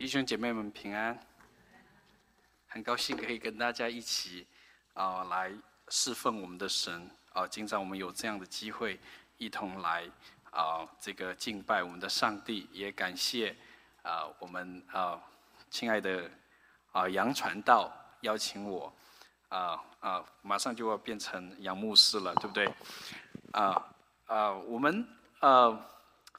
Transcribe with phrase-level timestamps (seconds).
[0.00, 1.20] 弟兄姐妹们平安，
[2.68, 4.46] 很高兴可以跟大家一起
[4.94, 5.52] 啊来
[5.90, 7.46] 侍奉我们的神啊。
[7.46, 8.98] 经常我们有这样的机会，
[9.36, 10.10] 一同来
[10.52, 13.54] 啊这个敬拜我们的上帝，也感谢
[14.00, 15.20] 啊我们啊
[15.68, 16.30] 亲爱的
[16.92, 17.92] 啊杨传道
[18.22, 18.90] 邀请我
[19.50, 22.66] 啊啊马上就要变成杨牧师了，对不对？
[23.52, 23.86] 啊
[24.24, 25.06] 啊我们
[25.40, 25.78] 呃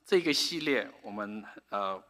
[0.04, 2.04] 这个系列我们呃。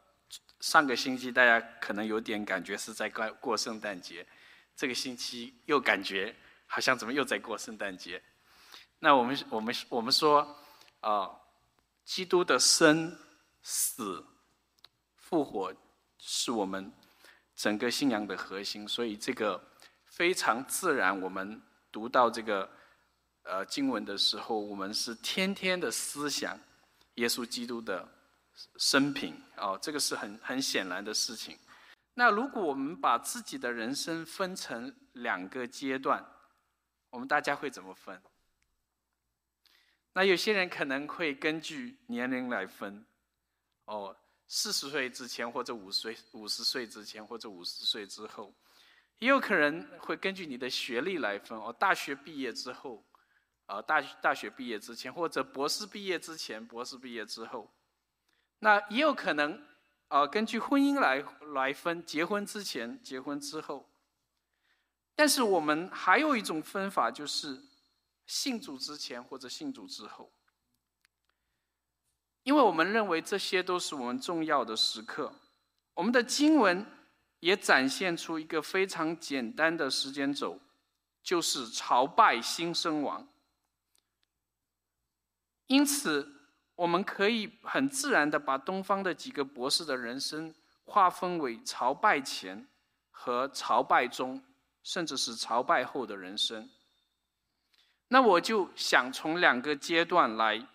[0.62, 4.26] 上个星期大家可能有点感觉是在过过圣诞节，
[4.76, 6.36] 这个星期又感觉
[6.68, 8.22] 好像怎么又在过圣诞节？
[9.00, 10.56] 那我们我们我们说
[11.00, 11.30] 啊，
[12.06, 13.18] 基督的生
[13.64, 14.24] 死
[15.18, 15.74] 复活
[16.20, 16.92] 是我们
[17.56, 19.60] 整个信仰的核心，所以这个
[20.06, 21.20] 非常自然。
[21.20, 21.60] 我们
[21.92, 22.70] 读到这个
[23.42, 26.60] 呃经文的时候，我们是天天的思想
[27.16, 28.08] 耶稣基督的。
[28.78, 31.58] 生平哦，这个是很很显然的事情。
[32.14, 36.26] 那如果我们把自己的人生分成两个阶段，
[37.10, 38.22] 我们大家会怎么分？
[40.14, 43.06] 那有些人可能会根据年龄来分，
[43.86, 44.16] 哦，
[44.48, 48.54] 四十岁之前或者五岁五十岁之前或者五十岁之后，
[49.20, 53.06] 也有可能会根据你的学历来分，哦，大学毕业之后，
[53.68, 57.72] 啊，大大学毕业之前或者博士毕业之前，博士毕业之后。
[58.64, 59.60] 那也有可能，
[60.10, 63.90] 呃，根据婚姻来来分，结婚之前、结婚之后。
[65.16, 67.60] 但是我们还有一种分法，就是
[68.28, 70.32] 信主之前或者信主之后，
[72.44, 75.34] 因为我们认为这些都是我们重要的时刻。
[75.96, 76.86] 我们的经文
[77.40, 80.60] 也展现出一个非常简单的时间轴，
[81.24, 83.28] 就是朝拜新生王。
[85.66, 86.41] 因此。
[86.82, 90.52] 我们可以很自然的把东方的几个博士的人生
[90.84, 92.68] 划分为朝拜前
[93.12, 94.44] 和朝拜中，
[94.82, 96.68] 甚至是朝拜后的人生。
[98.08, 100.68] 那我就想从两个阶段来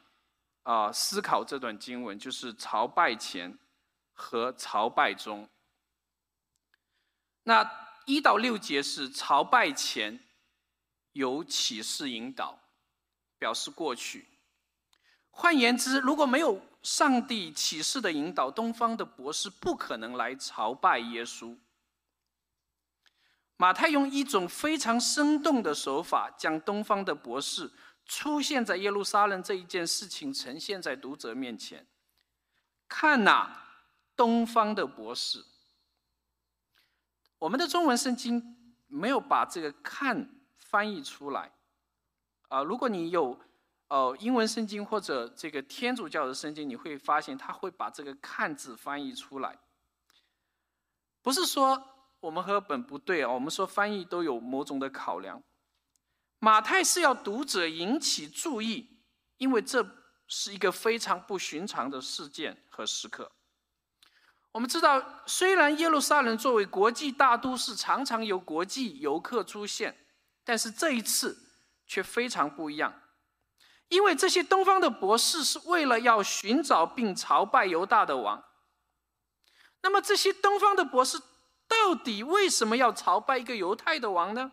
[0.62, 3.58] 啊思考这段经文，就是朝拜前
[4.12, 5.48] 和朝拜中。
[7.42, 7.68] 那
[8.06, 10.20] 一到六节是朝拜前
[11.14, 12.60] 有启示引导，
[13.40, 14.28] 表示过去。
[15.38, 21.54] 换言之，如果没有上帝启示的引导，东方的博士不可能来朝拜耶稣。
[23.58, 27.70] 马太用一种非常生动的手法，将东方的博士
[28.06, 31.86] 出现在耶路撒冷这一件事情呈现在读者面前。
[32.88, 33.50] 看呐，
[34.16, 35.44] 东方的博士。
[37.40, 41.52] 我们的中文圣经没有把这个“看”翻译出来。
[42.48, 43.38] 啊，如果你有。
[43.88, 49.58] 哦，英文圣经或者这个天主教的圣经，你会发现他会把这个“看”字翻译出来。
[51.22, 51.82] 不是说
[52.20, 55.42] 我们和本不对啊，我们说翻译都有某种的考量。
[56.38, 58.98] 马太是要读者引起注意，
[59.36, 59.88] 因为这
[60.26, 63.30] 是一个非常不寻常的事件和时刻。
[64.50, 69.96] 我们知道，虽然耶路撒冷作为国际大都市，常常有国际游客出现，
[70.44, 71.38] 但是这一次
[71.86, 72.92] 却非常不一样。
[73.88, 78.42] 因为这些东方的博士是为了要寻找并朝拜犹大的王。
[79.82, 81.18] 那么这些东方的博士
[81.68, 84.50] 到底为什么要朝拜一个犹太的王呢？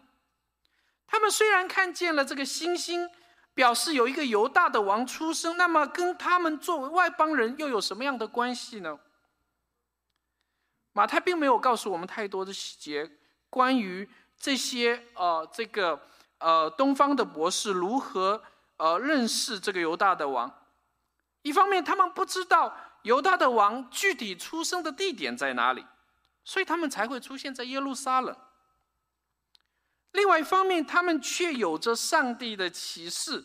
[1.07, 3.09] 他们虽然看见了这个星星，
[3.55, 8.99] 表示有一个犹大的王出生，那么跟他们作为外邦人又有什么样的关系呢？
[10.91, 13.09] 马太并没有告诉我们太多的细节，
[13.49, 14.07] 关于
[14.37, 15.99] 这些呃这个
[16.37, 18.43] 呃东方的博士如何。
[18.77, 20.51] 呃，认识这个犹大的王，
[21.41, 25.85] 一方面他们不知道犹大的王具体出生的地点在哪里，
[26.43, 28.35] 所以他们才会出现在耶路撒冷。
[30.11, 33.43] 另外一方面，他们却有着上帝的启示，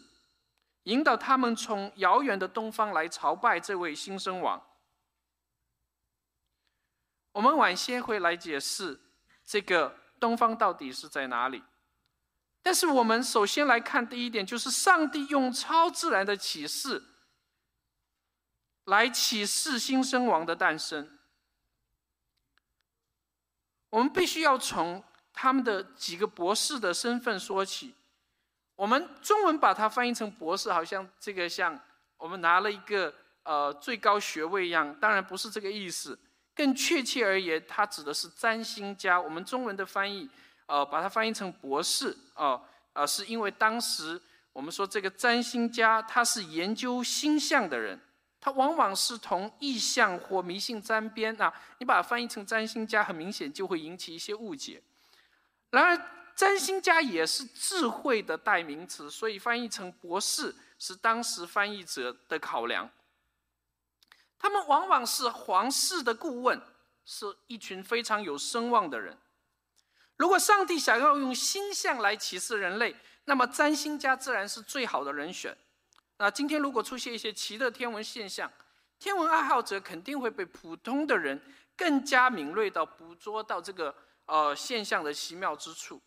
[0.85, 4.63] 引导他们从遥远的东方来朝拜这位新生王。
[7.33, 9.01] 我们晚些会来解释
[9.45, 11.63] 这个东方到底是在哪里。
[12.63, 17.03] 但是我们首先来看第一点，就是上帝用超自然的启示
[18.85, 21.19] 来启示新生王的诞生。
[23.89, 25.03] 我们必须要从
[25.33, 27.95] 他们的几个博士的身份说起。
[28.77, 31.81] 我们中文把它翻译成博士，好像这个像
[32.19, 33.15] 我们拿了一个
[33.45, 36.19] 呃最高学位一样，当然不是这个意思。
[36.55, 39.19] 更确切而言，它指的是占星家。
[39.19, 40.29] 我们中文的翻译。
[40.69, 42.63] 呃，把它翻译成博士，哦，
[42.93, 44.21] 呃，是因为当时
[44.53, 47.99] 我们说这个占星家他是研究星象的人，
[48.39, 51.51] 他往往是同意象或迷信沾边啊。
[51.79, 54.83] 你把它翻译成占星家，很明显就会引起一些误解。
[55.71, 62.91] 然而，占星家也是智慧的代名词，所以翻译成博士是当时翻译者的考量。
[64.39, 66.61] 他们往往是皇室的顾问，
[67.05, 69.17] 是一群非常有声望的人。
[70.19, 72.95] 如果上帝想要用星象来启示人类，
[73.25, 75.57] 那么占星家自然是最好的人选。
[76.19, 78.51] 那今天如果出现一些奇特天文现象，
[78.99, 81.41] 天文爱好者肯定会被普通的人
[81.77, 83.95] 更加敏锐到捕捉到这个
[84.27, 86.03] 呃现象的奇妙之处。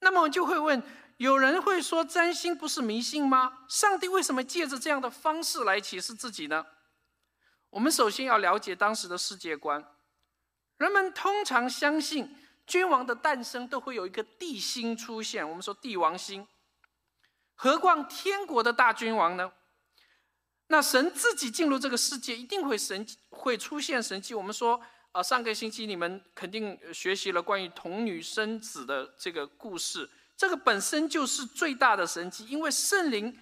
[0.00, 0.82] 那么就会问：
[1.16, 3.64] 有人会说占星不是迷信吗？
[3.68, 6.66] 上帝为什么借着这样的方式来启示自己呢？
[7.70, 9.82] 我们首先要了解当时的世界观。
[10.76, 12.36] 人们通常相信
[12.68, 16.46] 君王的诞生都会有一个帝星出现，我们说帝王星。
[17.54, 19.50] 何况天国的大君王呢？
[20.68, 24.34] 那神自己进入这个世界，一定会神会出现神迹。
[24.34, 24.78] 我们说，
[25.12, 33.34] 啊，上个星期你们肯定学习了关于童女生子的这个故事，这个本身就是最大的神迹，因为圣灵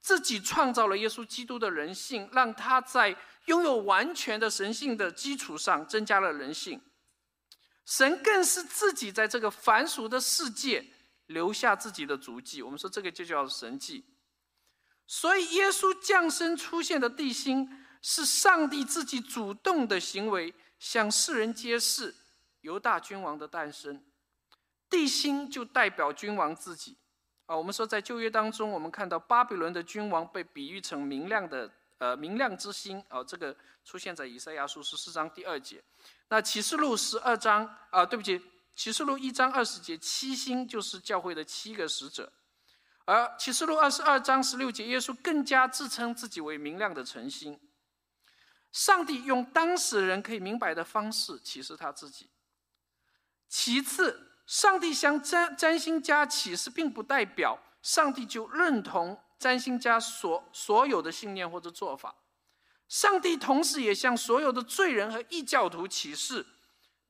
[0.00, 6.80] 自己创造了耶稣基督的人性，让他在拥有完全的神性的基础上增加了人性。
[7.84, 10.84] 神更是自己在这个凡俗的世界。
[11.28, 14.04] 留下自己的足迹，我们说这个就叫神迹。
[15.06, 22.14] 所以，耶稣降生出现的地心，是上帝自己主动的行为，向世人揭示
[22.60, 24.04] 犹大君王的诞生。
[24.90, 26.98] 地心就代表君王自己
[27.46, 27.56] 啊。
[27.56, 35.82] 我们说，在旧约当中，我们看到巴比伦的君王被比喻成明亮的呃明亮之星啊，这个出现在以赛亚书十四章第二节。
[36.28, 38.40] 那启示录十二章啊，对不起。
[38.76, 42.24] 启示录一章二十节，七星就是教会的七个使者；
[43.04, 47.60] 而启示录二十二章十六节，耶稣更加自称自己为明亮的晨星。
[48.72, 52.30] 上帝用当事人可以明白的方式启示他自己。
[53.48, 62.12] 其次，上帝向占占星家启示，并不代表上帝就认同占星家所所有的信念或者做法。
[62.88, 66.46] 上帝同时也向所有的罪人和异教徒启示。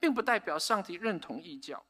[0.00, 1.82] 并不代表上帝认同异教。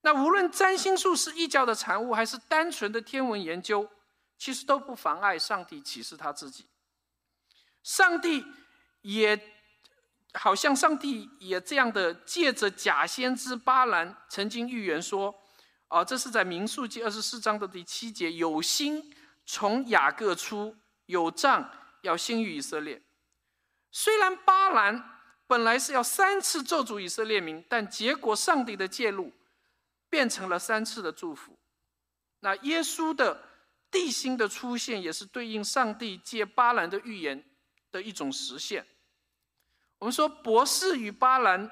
[0.00, 3.88] 那无论占星术是异教的产物，还是单纯的天文研究，
[4.36, 6.68] 其实都不妨碍上帝启示他自己。
[7.84, 8.44] 上帝
[9.02, 9.40] 也
[10.32, 15.32] 好像上帝也这样的借着假先知巴兰曾经预言说
[15.86, 19.08] ：“啊，这是在民数记二十四章的第七节，有星
[19.46, 20.76] 从雅各出，
[21.06, 21.70] 有杖
[22.02, 23.02] 要兴于以色列。”
[23.90, 25.16] 虽然巴兰。
[25.50, 29.32] 本来是要三次咒诅以色列民，但结果上帝的介入，
[30.08, 31.58] 变成了三次的祝福。
[32.38, 33.48] 那耶稣的
[33.90, 37.44] 地心的出现，也是对应上帝借巴兰的预言
[37.90, 38.86] 的一种实现。
[39.98, 41.68] 我们说博士与巴兰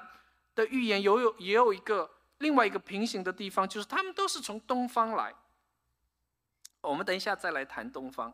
[0.53, 5.33] 的预言有有也有一个另外一个平行的地方，就是他们都是从东方来。
[6.81, 8.33] 我们等一下再来谈东方。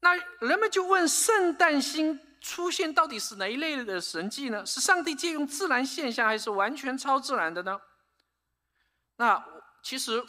[0.00, 2.20] 那人们就问圣诞星。
[2.38, 4.64] 出现到底是哪一类的神迹呢？
[4.64, 7.80] 是上帝借用自然现象，还是完全超自然的呢？
[9.16, 9.44] 那
[9.82, 10.24] 其实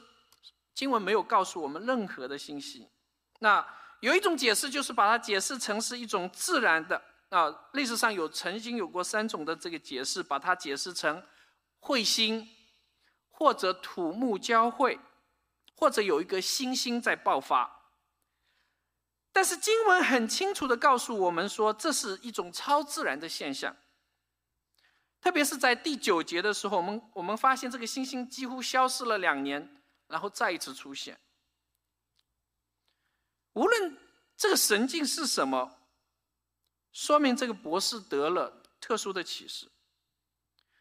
[0.73, 2.89] 经文没有告诉我们任何的信息。
[3.39, 3.63] 那
[3.99, 6.99] 有一种解释，就是把它解释成是一种自然的。
[7.29, 11.21] 啊，历史上有曾经有过三种的这个解释，把它解释成
[11.81, 12.47] 彗星，
[13.29, 14.99] 或者土木交汇，
[15.75, 17.76] 或者有一个星星在爆发。
[19.37, 23.77] 但是经文很清楚的告诉我们说，这是一种超自然的现象。
[25.21, 31.19] 特别是在第九节的时候，我们我们发现这个星星几乎消失了两年，然后再一次出现。
[33.53, 33.95] 无论
[34.35, 35.71] 这个神境是什么，
[36.91, 39.71] 说明这个博士得了特殊的启示。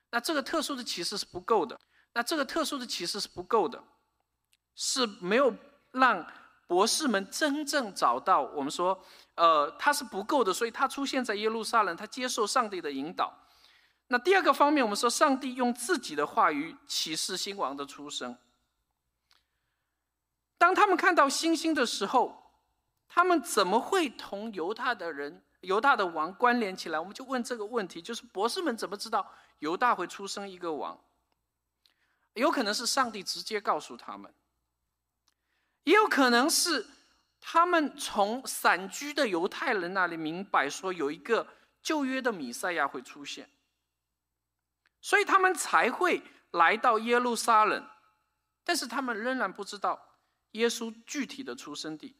[0.08, 1.78] 那这个特殊的启示是不够的。
[2.14, 3.84] 那这个特殊的启示是不够的，
[4.74, 5.54] 是没有
[5.92, 6.26] 让。
[6.66, 9.00] 博士们真正找到我们说，
[9.34, 13.32] 呃，他是不够的，所以他出现在耶路撒冷，他接受上帝的引导。
[14.08, 18.36] 那第二个方面，我们说上帝用自己的话语启示新王的出生。
[20.58, 22.52] 当他们看到星星的时候，
[23.08, 26.98] 他们怎么会同犹大的人、犹大的王关联起来？
[26.98, 30.98] 我们就问这个问题：就是博士们怎么知道犹大会出生一个王？
[32.34, 34.32] 有可能是上帝直接告诉他们。
[35.86, 36.84] 也有可能是
[37.40, 41.46] 他们从散居的犹太人那里明白说有一个
[41.80, 43.48] 旧约的弥赛亚会出现，
[45.00, 47.88] 所以他们才会来到耶路撒冷，
[48.64, 50.18] 但是他们仍然不知道
[50.52, 52.16] 耶稣具体的出生地。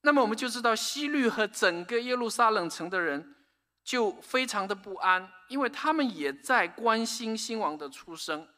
[0.00, 3.36] 那么我们就知道西律和整个耶路撒冷城的人
[3.84, 8.48] 就非常的不安，因为他们也在关心新王的出生。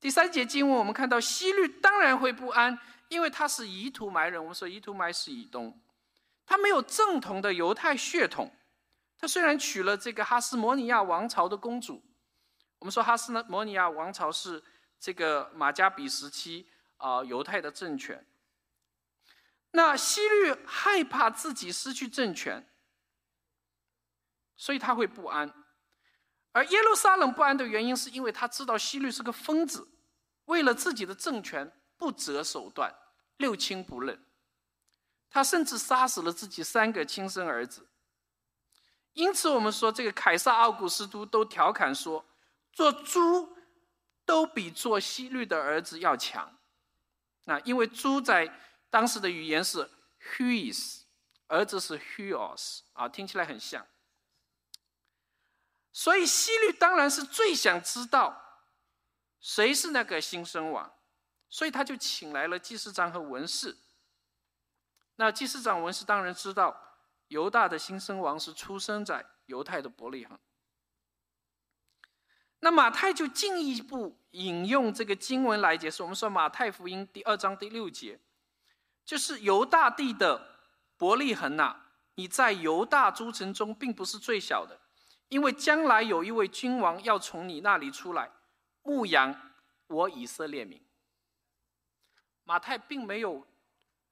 [0.00, 2.78] 第三节经文我们看到西律当然会不安，
[3.08, 4.40] 因为他是以土埋人。
[4.40, 5.78] 我们说以土埋是以东，
[6.46, 8.50] 他没有正统的犹太血统。
[9.18, 12.02] 他虽然娶了这个哈斯摩尼亚王朝的公主，
[12.78, 14.62] 我们说哈斯摩尼亚王朝是
[14.98, 16.66] 这个马加比时期
[16.96, 18.26] 啊犹太的政权。
[19.72, 22.66] 那西律害怕自己失去政权，
[24.56, 25.59] 所以他会不安。
[26.52, 29.88] 而耶路撒冷不安的原因，是因为他知道西律是个疯子，
[30.46, 32.92] 为了自己的政权不择手段，
[33.36, 34.24] 六亲不认。
[35.30, 37.88] 他甚至杀死了自己三个亲生儿子。
[39.12, 42.24] 因此，我们说这个凯撒奥古斯都都调侃说，
[42.72, 43.56] 做猪
[44.24, 46.58] 都比做西律的儿子要强。
[47.44, 48.52] 那因为猪在
[48.88, 49.88] 当时的语言是
[50.36, 51.02] huis，
[51.46, 53.86] 儿子是 huos，啊，听起来很像。
[55.92, 58.42] 所以希律当然是最想知道
[59.40, 60.92] 谁是那个新生王，
[61.48, 63.76] 所以他就请来了祭司长和文士。
[65.16, 66.86] 那祭司长、文士当然知道。
[67.28, 70.36] 犹大的新生王是出生在犹太的伯利恒。
[72.58, 76.02] 那马太就进一步引用这个经文来解释。
[76.02, 78.18] 我们说马太福音第二章第六节，
[79.04, 80.58] 就是犹大地的
[80.96, 81.76] 伯利恒呐，
[82.16, 84.80] 你在犹大诸城中并不是最小的，
[85.30, 88.30] 因为将来有一位君王要从你那里出来，
[88.82, 89.34] 牧养
[89.86, 90.84] 我以色列民。
[92.44, 93.46] 马太并没有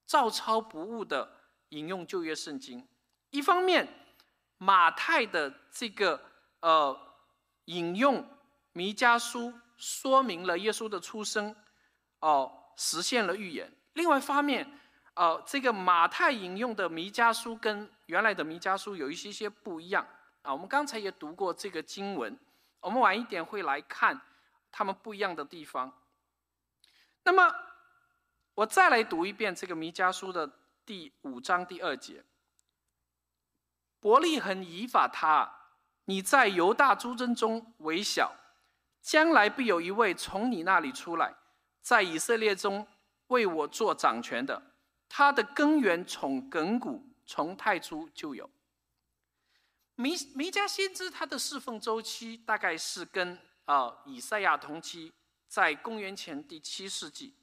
[0.06, 1.28] 照抄不误的
[1.70, 2.86] 引用旧约圣经。
[3.30, 3.88] 一方面，
[4.58, 6.22] 马太的这个
[6.60, 6.96] 呃
[7.64, 8.24] 引用
[8.72, 11.54] 弥迦书，说明了耶稣的出生，
[12.20, 13.70] 哦，实现了预言。
[13.94, 14.80] 另外一方面，
[15.14, 20.06] 呃，这个马太引用的弥迦书跟原来的弥迦书有一些些不一样
[20.48, 20.52] 啊。
[20.52, 22.38] 我们刚才也读过这个经文，
[22.80, 24.18] 我们晚一点会来看
[24.72, 25.92] 他们不一样的地方。
[27.24, 27.54] 那么，
[28.54, 30.50] 我再来读一遍这个弥迦书的
[30.86, 32.24] 第五章第二节。
[34.00, 35.52] 伯利恒以法他，
[36.06, 38.32] 你在犹大诸贞中为小，
[39.02, 41.34] 将来必有一位从你那里出来，
[41.82, 42.86] 在以色列中
[43.26, 44.62] 为我做掌权的。
[45.08, 48.48] 他的根源从亘古从太初就有。
[50.00, 55.12] 弥弥迦先知他的侍奉周期大概是跟啊以赛亚同期，
[55.48, 57.34] 在公元前第七世纪。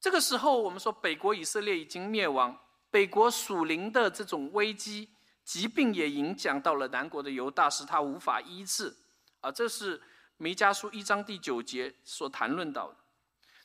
[0.00, 2.58] 这个时候，我们说北国以色列已经灭亡，
[2.90, 5.10] 北国属灵的这种危机。
[5.44, 8.96] 疾病也影响到了南国的犹大，使他无法医治。
[9.40, 10.02] 啊，这是
[10.38, 12.96] 弥迦书一章第九节所谈论到的。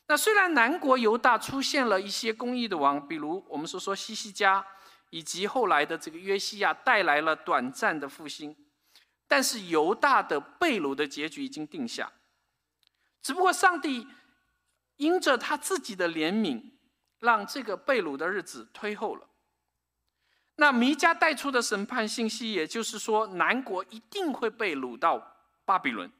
[0.08, 4.62] 那虽然南国犹大出现了一些公义的王，比如我们说说西西家，
[5.10, 8.56] 以及后来的这个约西亚，带来了短暂的复兴，
[9.28, 12.12] 但是犹大的被掳的结局已经定下。
[13.22, 14.08] 只不过上帝
[14.96, 16.72] 因着他自己的怜悯，
[17.18, 19.28] 让这个被掳的日子推后了。
[20.56, 26.10] 那弥迦带出的审判信息，也就是说，南国一定会被掳到巴比伦。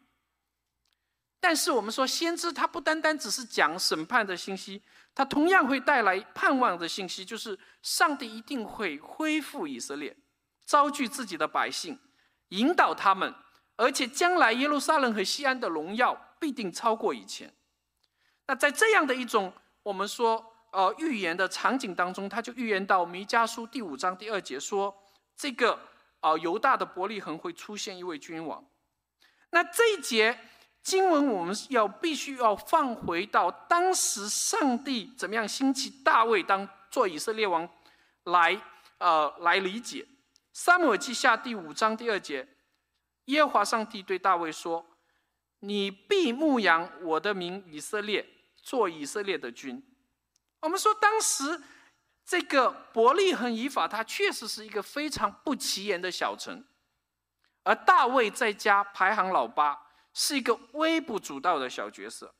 [1.40, 4.82] 但是我们说，先知他不单单只是讲审判的信息，
[5.14, 10.16] 他同样会带来盼望的信息，就是上帝一定会恢复以色列，
[10.66, 11.98] 招聚自己的百姓，
[12.48, 13.34] 引导他们，
[13.76, 17.52] 而且将来耶路撒冷和西安的荣耀必定超过以前。
[18.46, 20.46] 那在这样的一种，我们说。
[20.72, 24.96] 呃，预言的场景当中，他就预言到弥迦书第五章第二节说，
[25.36, 25.76] 这个
[26.20, 28.64] 啊犹大的伯利恒会出现一位君王。
[29.50, 30.38] 那这一节
[30.82, 37.68] 经文，我们要必须要放回到当时上帝怎么样兴起大卫当做以色列王
[38.24, 38.60] 来
[38.98, 40.06] 呃来理解。
[40.52, 42.48] 撒母耳记下第五章第二节，
[43.26, 44.84] 耶和华上帝对大卫说
[45.60, 49.82] ：“你必牧养我的民以色列，做以色列的君。”
[50.60, 51.62] 我们说，当时
[52.26, 56.64] 这个伯利恒以法，他确实是一个非常不起眼的小城，
[57.62, 62.34] 而大卫在家排行老八，是一个微不足道的小角色。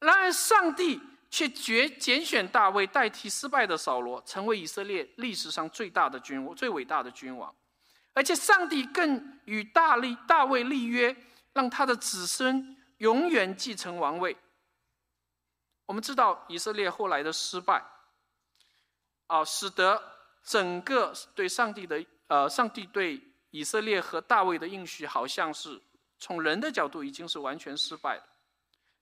[0.00, 1.00] 然而，上帝
[1.30, 7.54] 却决拣选大卫代替失败的扫罗，成为以色列历史上最大的君王、最伟大的君王。
[8.12, 11.16] 而且，上帝更与大力大卫立约，
[11.52, 14.36] 让他的子孙永远继承王位。
[15.86, 17.82] 我们知道以色列后来的失败，
[19.26, 20.00] 啊，使得
[20.44, 25.80] 整个对上帝的呃，上帝对以色列和大卫的应许，好像是
[26.24, 28.22] 从人的角度已经是完全失败了。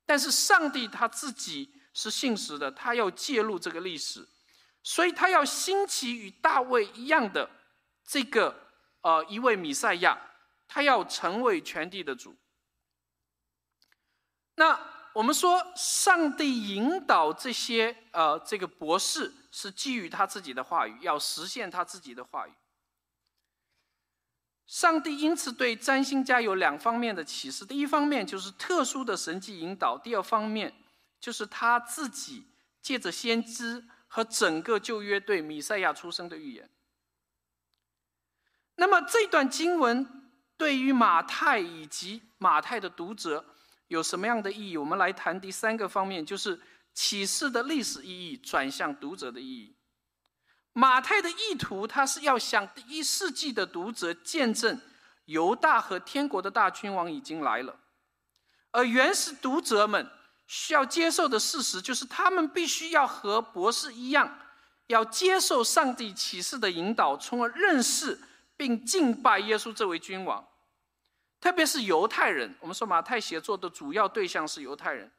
[0.05, 4.27] 但是上帝他自己是信实的，他要介入这个历史，
[4.83, 7.49] 所以他要兴起与大卫一样的
[8.05, 8.53] 这个
[9.03, 10.19] 呃一位弥赛亚，
[10.67, 12.37] 他要成为全地的主。
[14.57, 14.77] 那
[15.13, 22.53] 我们说，上帝引导这些呃这个博士是基于他自己的话语，要实现他自己的话语。
[24.73, 30.73] 上帝因此对占星家有两方面的启示：第一方面就是特殊的神迹引导；第二方面
[31.21, 32.47] 就是他自己
[32.81, 36.71] 借着先知和整个旧约对弥赛亚出生的预言。
[38.77, 43.45] 那么这段经文对于马太以及马太的读者。
[43.89, 44.77] 有什么样的意义？
[44.79, 46.59] 我们来谈第三个方面，就是
[46.95, 49.77] 启示的历史意义转向读者的意义。
[50.73, 54.81] 马太的意图，他是要向第一世纪的读者见证
[55.27, 57.79] 犹大和天国的大君王已经来了，
[58.71, 60.11] 而原始读者们
[60.47, 64.39] 需要接受的事实，就是他们必须要和博士一样，
[64.87, 68.19] 要接受上帝启示的引导，从而认识
[68.57, 70.43] 并敬拜耶稣这位君王。
[71.39, 75.11] 特别是犹太人，我们说马太写作的主要对象是犹太人，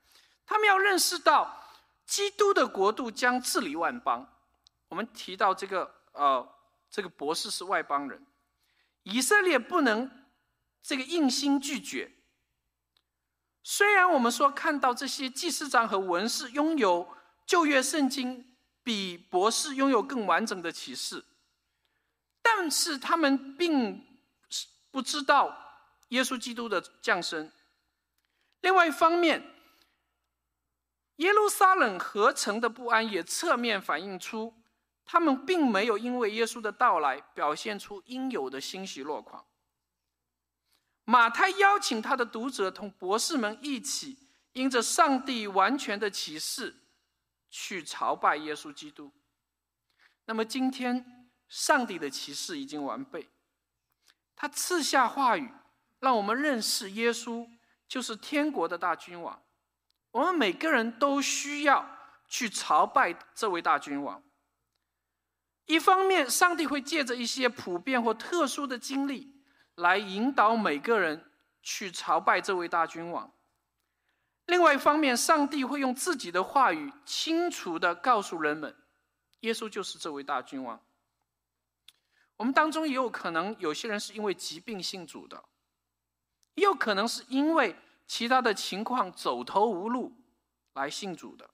[0.47, 1.69] 他们要认识到
[2.07, 4.32] 基督的国度将治理万邦。
[4.93, 6.47] 我们提到这个呃，
[6.87, 8.23] 这个博士是外邦人，
[9.01, 10.27] 以色列不能
[10.83, 12.11] 这个硬心拒绝。
[13.63, 17.11] 虽然我们说看到这些祭司长和文士拥有
[17.47, 21.25] 旧约圣经比博士拥有更完整的启示，
[22.43, 24.05] 但是他们并
[24.91, 25.59] 不知道。
[26.09, 27.51] 耶稣基督的降生。
[28.61, 29.43] 另外一方面，
[31.15, 34.53] 耶路撒冷合成的不安也侧面反映出，
[35.05, 39.45] 他们并没有因为耶稣的到来表现出应有的欣喜若狂。
[41.05, 44.17] 马太邀请他的读者同博士们一起，
[44.53, 46.75] 因着上帝完全的启示，
[47.49, 49.11] 去朝拜耶稣基督。
[50.25, 53.29] 那么今天，上帝的启示已经完备，
[54.35, 55.51] 他赐下话语。
[55.99, 57.47] 让我们认识耶稣
[57.87, 59.41] 就是天国的大君王，
[60.11, 61.85] 我们每个人都需要
[62.27, 64.21] 去朝拜这位大君王。
[65.65, 69.41] 一方面，上帝会借着一些普遍或特殊的经历
[69.75, 73.31] 来引导每个人去朝拜这位大君王；
[74.45, 78.75] 另外一方面，上帝会用自己的话语清楚地告诉人们，
[79.39, 80.83] 耶稣就是这位大君王。
[82.35, 85.45] 我们当中也有可能有些人是因为疾病信主的。
[86.55, 90.15] 也有可能是因为其他的情况走投无路
[90.73, 91.49] 来信主的，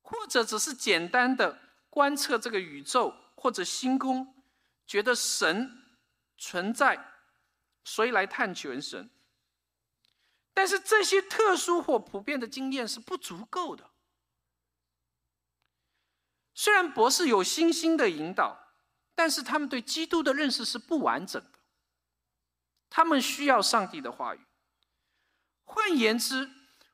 [0.00, 1.58] 或者只是简单的
[1.94, 4.34] 观测这个宇宙或者星空，
[4.84, 5.70] 觉得神
[6.36, 7.12] 存在，
[7.84, 9.08] 所以来探求神。
[10.52, 13.92] 但是这些特殊或普遍的经验是不足够的。
[16.52, 18.74] 虽然博士有星星的引导，
[19.14, 21.60] 但是他们对基督的认识是不完整的。
[22.90, 24.40] 他们需要上帝的话语。
[25.62, 26.50] 换言之，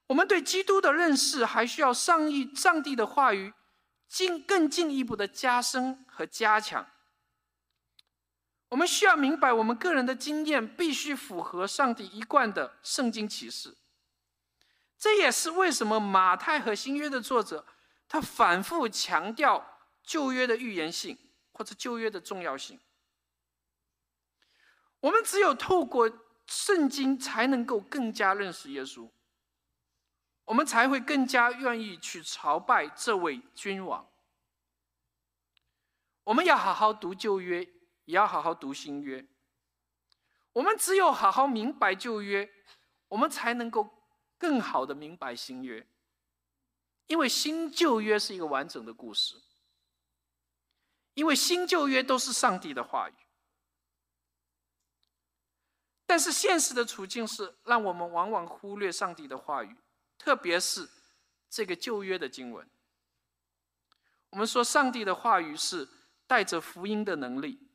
[0.09, 3.55] 我们对基督的认识还需要上一上帝的话语
[4.11, 6.85] 进更进一步的加深和加强。
[8.69, 13.79] 我们需要明白，我们个人的经验必须符合上帝一贯的圣经启示。
[14.99, 17.65] 这也是为什么马太和新约的作者
[18.09, 21.17] 他反复强调旧约的预言性
[21.53, 22.79] 或者旧约的重要性。
[24.99, 26.11] 我们只有透过
[26.47, 29.09] 圣经，才能够更加认识耶稣，
[30.51, 34.05] 我们才会更加愿意去朝拜这位君王。
[36.25, 37.63] 我们要好好读旧约，
[38.07, 39.25] 也要好好读新约。
[40.53, 42.51] 我们只有好好明白旧约，
[43.07, 43.89] 我们才能够
[44.39, 45.87] 更好的明白新约，
[47.07, 49.41] 因为新旧约是一个完整的故事，
[51.15, 53.15] 因为新旧约都是上帝的话语。
[56.07, 59.77] 但是现实的处境是，让我们往往忽略上帝的话语，
[60.21, 60.87] 特别是
[61.49, 62.69] 这个旧约的经文。
[64.29, 65.89] 我们说，上帝的话语是
[66.27, 67.71] 带着福音的能力。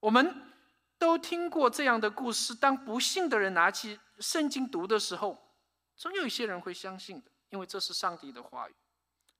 [0.00, 0.50] 我们
[0.98, 5.54] 都听过这样的故事：当不幸的人拿起圣经读的时候，
[5.94, 8.74] 总有一些人会相信的，因为这是上帝的话语。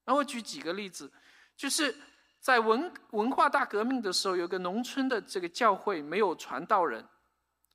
[0.05, 1.11] 然后举几个例子，
[1.57, 1.96] 就是
[2.38, 7.09] 在文文化大革命的时候，有个农村的这个教会没有传道人。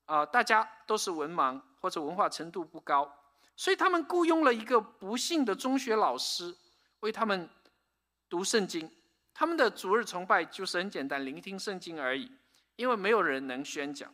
[0.05, 3.09] 啊，大家都是文盲或者文化程度不高，
[3.63, 6.53] 所以他们雇佣了一个不幸的中学老师
[6.99, 7.49] 为他们
[8.27, 8.91] 读圣经。
[9.33, 12.29] 他们的主日崇拜就是很简单，聆听圣经而已，
[12.75, 14.13] 因为没有人能宣讲。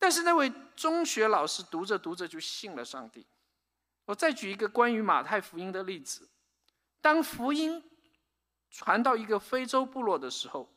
[0.00, 3.24] 但是那位中学老师读着读着就信了上帝。
[4.06, 6.28] 我再举一个关于马太福音的例子：
[7.00, 7.88] 当福音
[8.68, 10.74] 传到一个非洲部落的时候，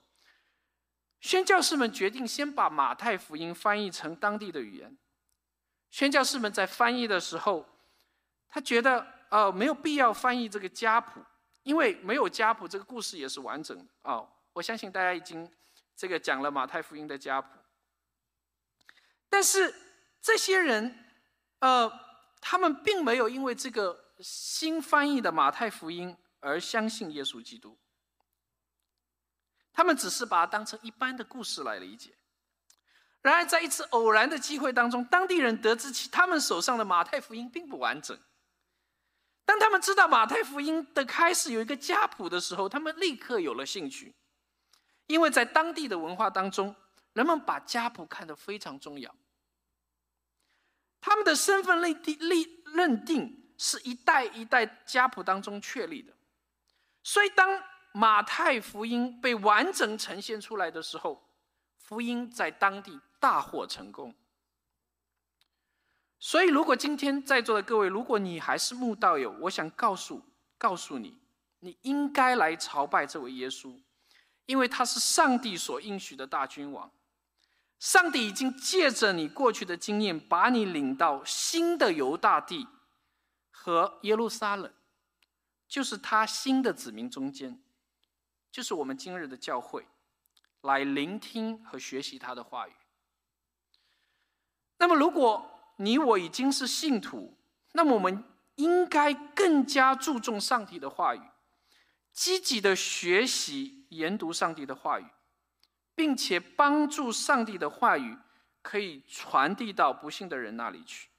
[1.20, 4.96] 宣教士们决定先把马太福音翻译成当地的语言。
[5.96, 7.66] 宣教士们在翻译的时候，
[8.50, 11.24] 他觉得呃没有必要翻译这个家谱，
[11.64, 14.28] 因为没有家谱，这个故事也是完整的啊。
[14.52, 15.50] 我相信大家已经
[15.96, 17.48] 这个讲了马太福音的家谱，
[19.30, 19.74] 但是
[20.22, 21.06] 这些人
[21.60, 21.90] 呃，
[22.42, 27.78] 他们并没有因为这个新翻译的马太福音而相信耶稣基督，
[29.72, 32.18] 他们只是把它当成一般的故事来理解。
[33.26, 38.16] 然而，在一次偶然的机会当中，当地人得知其他们手上的马太福音并不完整。
[39.46, 44.14] 当他们知道马太福音的开始有一个家谱的时候，他们立刻有了兴趣，
[45.08, 46.76] 因为在当地的文化当中，
[47.14, 49.12] 人们把家谱看得非常重要。
[51.02, 56.14] 他们的身份认定、立认定是一代一代家谱当中确立的，
[57.02, 57.60] 所以当
[57.92, 61.28] 马太福音被完整呈现出来的时候，
[61.80, 63.00] 福音在当地。
[63.26, 64.14] 大获成功。
[66.20, 70.22] 所以，如果今天在座的各位，如果你还是慕道友，我想告诉
[70.60, 71.18] 告诉你，
[71.62, 73.82] 你应该来朝拜这位耶稣，
[74.46, 76.92] 因为他是上帝所应许的大君王。
[77.80, 82.68] 上帝已经借着你过去的经验，把你领到新的犹大地
[83.50, 84.72] 和耶路撒冷，
[85.68, 87.60] 就是他新的子民中间，
[88.52, 89.88] 就是我们今日的教会，
[90.62, 92.74] 来聆听和学习他的话语。
[94.86, 97.36] 那么，如果你我已经是信徒，
[97.72, 98.24] 那么我们
[98.58, 101.22] 应该更加注重上帝的话语，
[102.14, 105.06] 积极的学习研读上帝的话语，
[105.96, 108.16] 并且帮助上帝的话语
[108.62, 111.10] 可以传递到不幸的人那里去。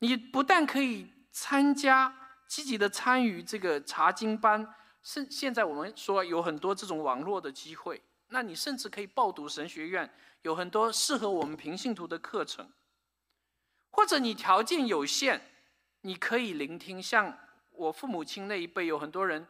[0.00, 2.14] 你不但可以参加
[2.46, 10.12] 积极的参与这个查经班，甚现在我们说有很多这种网络的机会，那你甚至可以报读神学院。
[10.46, 12.70] 有很多适合我们平信徒的课程，
[13.90, 15.40] 或者你条件有限，
[16.02, 17.02] 你可以聆听。
[17.02, 17.36] 像
[17.72, 19.44] 我父母亲那一辈，有很多人，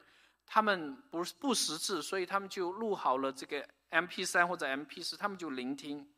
[0.47, 6.11] 他们不不识字，所以他们就录好了这个 M P 三或者 M P 四，他们就聆听。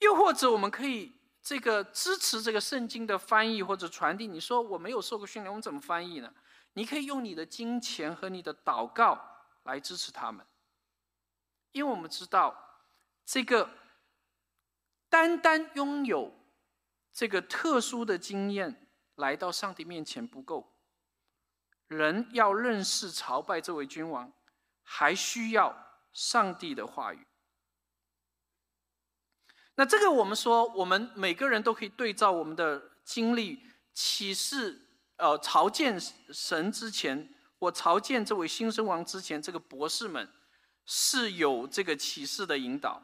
[0.00, 4.26] 又或者我们可以这个支持这个圣经的翻译或者传递。
[4.26, 6.30] 你说我没有受过训练，我怎么翻译呢？
[6.74, 9.18] 你可以用你的金钱和你的祷告
[9.62, 10.44] 来支持他们，
[11.70, 12.68] 因为我们知道。
[13.24, 13.70] 这个
[15.08, 16.34] 单单拥有
[17.12, 20.74] 这个特殊的经验来到上帝面前不够，
[21.86, 24.32] 人要认识朝拜这位君王，
[24.82, 25.76] 还需要
[26.12, 27.26] 上帝的话语。
[29.74, 33.62] 那这个我们说，我们每个人都可以对照我们的经历，
[33.94, 34.80] 启示
[35.16, 40.30] 呃朝见神之前，我朝见这位新生王之前，这个博士们
[40.84, 43.02] 是有这个启示的引导。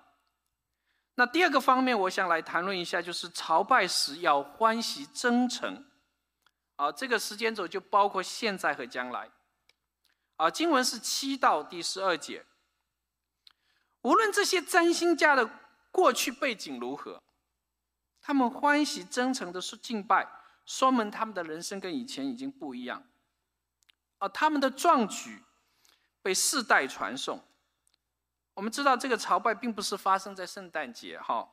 [1.19, 5.85] 那第二个方面，我想来谈论一下，就是朝拜时要欢喜真诚。
[6.77, 9.29] 啊，这个时间轴就包括现在和将来。
[10.37, 12.47] 啊，经文是七到第十二节。
[14.03, 15.51] 无论这些占星家的
[15.91, 17.21] 过去背景如何，
[18.21, 20.25] 他们欢喜真诚的是敬拜，
[20.65, 23.03] 说明他们的人生跟以前已经不一样。
[24.19, 25.43] 啊，他们的壮举
[26.23, 27.43] 被世代传颂。
[28.59, 31.49] 我们知道这个朝拜并不是发生在圣诞节哈，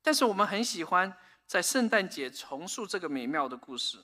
[0.00, 1.12] 但是我们很喜欢
[1.48, 3.98] 在圣诞节重述这个美妙的故事。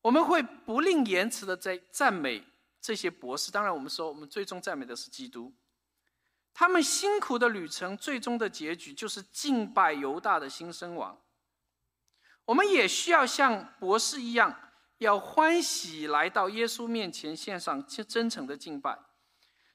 [0.00, 2.46] 我们会不吝言辞的在赞美
[2.80, 3.50] 这些博士。
[3.50, 5.52] 当然，我们说我们最终赞美的是基督。
[6.54, 11.20] 他们辛苦的旅程，最终的结局就是敬拜犹大的新生王。
[12.44, 18.96] 我们也需要像博士一样，要欢喜来到耶稣面前，献上真诚的敬拜。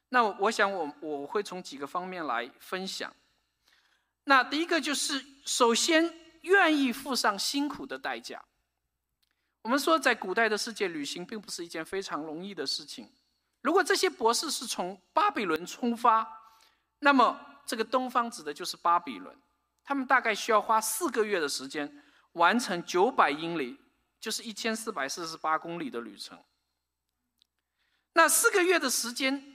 [0.10, 3.14] 那我想，我我会从几个方面来分享。
[4.26, 8.44] 那第一个就是，首先愿意付上辛苦的代价。
[9.64, 13.12] 我们说，在古代的世界，旅行并不是一件非常容易的事情。
[13.62, 16.26] 如果这些博士是从巴比伦出发，
[17.00, 19.36] 那么这个东方指的就是巴比伦，
[19.84, 23.80] 他们大概需要花四个月的时间完成九百英里，
[24.20, 26.40] 就是一千四百四十八公里的旅程。
[28.14, 29.55] 那四个月的时间。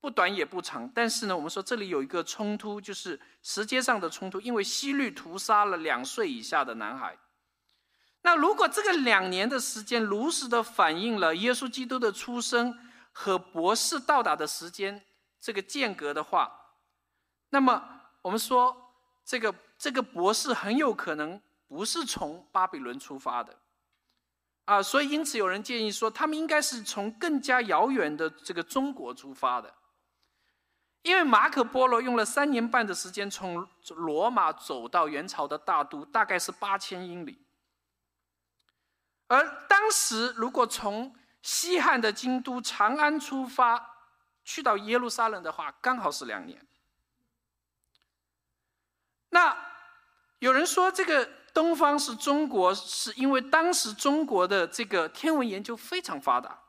[0.00, 7.18] 不短也不长，但是呢，我们说这里有一个冲突，就是时间上的冲突，因为希律屠杀了两岁以下的男孩。
[8.22, 12.78] 那如果这个两年的时间如实的反映了耶稣基督的出生
[13.12, 15.02] 和博士到达的时间
[15.40, 16.50] 这个间隔的话，
[17.50, 23.58] 那么我们说这个这个博士很有可能不是从巴比伦出发的，
[24.64, 29.72] 啊，所以因此有人建议说，他们应该是从更加遥远的这个中国出发的，
[31.02, 37.44] 因为马可波罗用了三年半的时间从罗马走到元朝的大都，大概是八千英里，
[39.28, 43.96] 而当时如果从西汉的京都长安出发
[44.44, 46.66] 去到耶路撒冷的话，刚好是两年。
[49.30, 49.56] 那
[50.38, 51.40] 有人说这个。
[51.52, 56.62] 东方是中国，是因为当时中国的这个天文研究非常发达，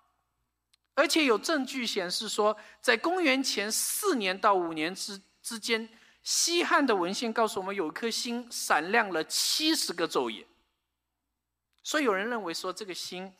[0.94, 5.90] 而且有证据显示说，在公元前四年到五年之之间，
[6.24, 10.46] 西汉的文献告诉我们有一颗星闪亮了七十个昼夜，
[11.84, 13.34] 所以有人认为说这个星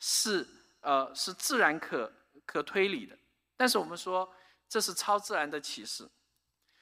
[0.00, 0.46] 是
[0.80, 2.12] 呃是自然可
[2.44, 3.16] 可推理的，
[3.56, 4.32] 但是我们说
[4.68, 6.08] 这是超自然的启示，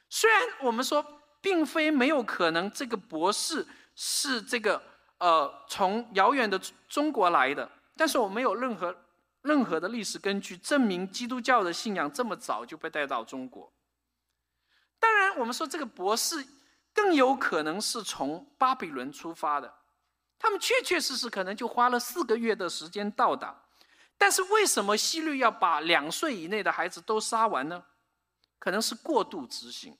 [0.09, 1.05] 虽然我们说
[1.41, 3.65] 并非没有可能，这个博士。
[3.95, 4.81] 是这个
[5.19, 6.59] 呃，从遥远的
[6.89, 9.02] 中国来的，但是我没有任何
[9.43, 13.71] 任何的历史根据证明基督教的信仰这么早就被带到中国。
[14.99, 16.43] 当然，我们说这个博士
[16.93, 19.71] 更有可能是从巴比伦出发的，
[20.39, 23.63] 他们确确实实可能就花了四个月的时间到达。
[24.17, 27.83] 但是为什么希律要把两岁以内的孩子都杀完呢？
[28.59, 29.97] 可能是过度执行，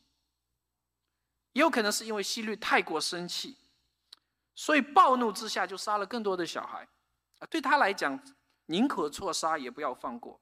[1.52, 3.58] 也有可能是因为希律太过生气。
[4.56, 6.88] 所以暴怒之下就杀了更多的小孩，
[7.50, 8.18] 对他来讲，
[8.68, 10.40] 宁可错杀也不要放过。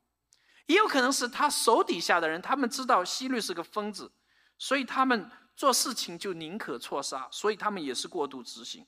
[0.67, 4.11] 也有可能是他手底下的人，他们知道希律是个疯子，
[4.57, 8.85] 所以他们做事情就宁可错杀，所以他们也是过度执行。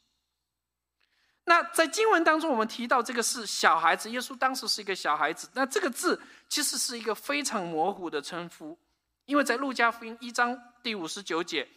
[1.46, 8.78] 那在经文当中，我们提到这个是小孩子，耶稣当时是一个小孩子，那这个字其实是一个非常模糊的称呼，
[9.26, 11.68] 因为在路加福音一章第五十九节。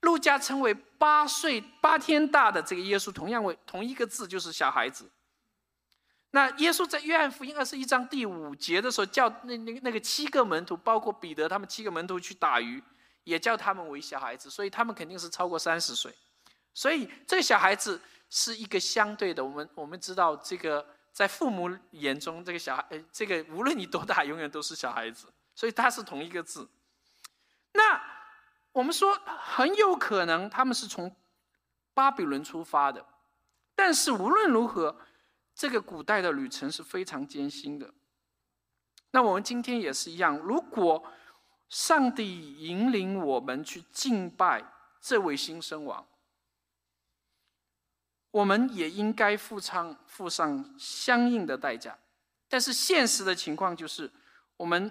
[0.00, 5.08] 路加称为八岁八天大的这个耶稣，同样为同一个字，就是小孩子。
[6.32, 12.82] 那耶稣在约翰福音二十一章第五节的时候，叫那那那个七个门徒，包括彼得他们七个门徒去打鱼，
[13.24, 16.12] 也叫他们为小孩子，所以他们肯定是超过三十岁。
[16.74, 26.68] 所以这个小孩子是一个相对的，我们我们知道这个在父母眼中，这个小孩，这个无论你多大，永远都是小孩子，所以他是同一个字。
[27.72, 28.12] 那。
[28.74, 31.14] 我们说很有可能他们是从
[31.92, 33.04] 巴比伦出发的，
[33.74, 34.96] 但是无论如何，
[35.54, 37.92] 这个古代的旅程是非常艰辛的。
[39.10, 41.04] 那我们今天也是一样，如果
[41.68, 44.64] 上帝引领我们去敬拜
[45.00, 46.06] 这位新生王，
[48.30, 51.98] 我们也应该付上付上相应的代价。
[52.48, 54.10] 但是现实的情况就是，
[54.56, 54.90] 我们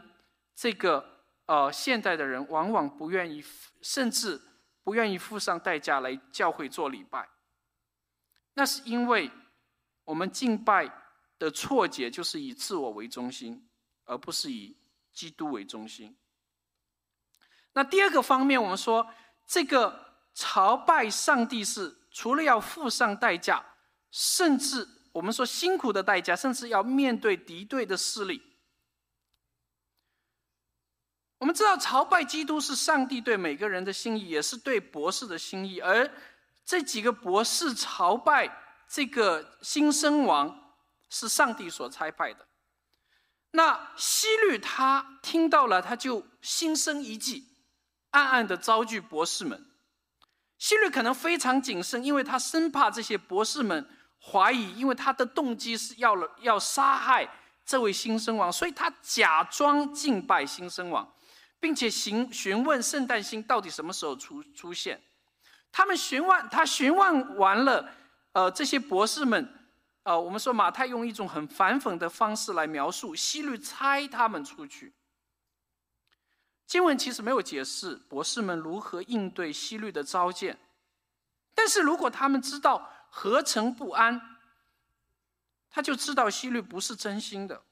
[0.56, 1.10] 这个。
[1.48, 3.44] 呃，现代的人往往不愿意，
[3.82, 4.40] 甚至
[4.84, 7.28] 不愿意付上代价来教会做礼拜。
[8.54, 9.30] 那是因为
[10.06, 10.92] 我们敬拜
[11.38, 13.68] 的错解就是以自我为中心，
[14.06, 14.78] 而不是以
[15.12, 16.18] 基督为中心。
[17.74, 19.08] 那第二个方面，我们说
[19.48, 23.64] 这个朝拜上帝是除了要付上代价，
[24.12, 28.42] 甚至我们说辛苦的代价，甚至要面对敌对的势力。
[31.38, 35.80] 我们知道朝拜基督是上帝对每个人的心意，也是对博士的心意。
[35.80, 36.12] 而
[36.64, 38.61] 这几个博士朝拜
[38.94, 40.76] 这个新生王，
[41.10, 42.46] 是上帝所差派的。
[43.52, 47.48] 那希律他听到了，他就心生一计，
[48.10, 49.66] 暗暗的招聚博士们。
[50.58, 57.28] 希律可能非常谨慎，因为他生怕这些博士们怀疑，因为他的动机是要了要杀害
[57.66, 61.10] 这位新生王，所以他假装敬拜新生王。
[61.62, 65.00] 并且询询问圣诞星到底什么时候出出现？
[65.72, 67.90] 他们询问他询问完了，
[68.34, 69.70] 呃，这些博士们，
[70.04, 74.94] 呃，我们说马太用一种很反讽的方式来描述，希律猜他们出去。
[76.66, 80.58] 经文其实没有解释博士们如何应对希律的召见，
[81.54, 84.40] 但是如果他们知道何成不安，
[85.70, 87.64] 他就知道希律不是真心的。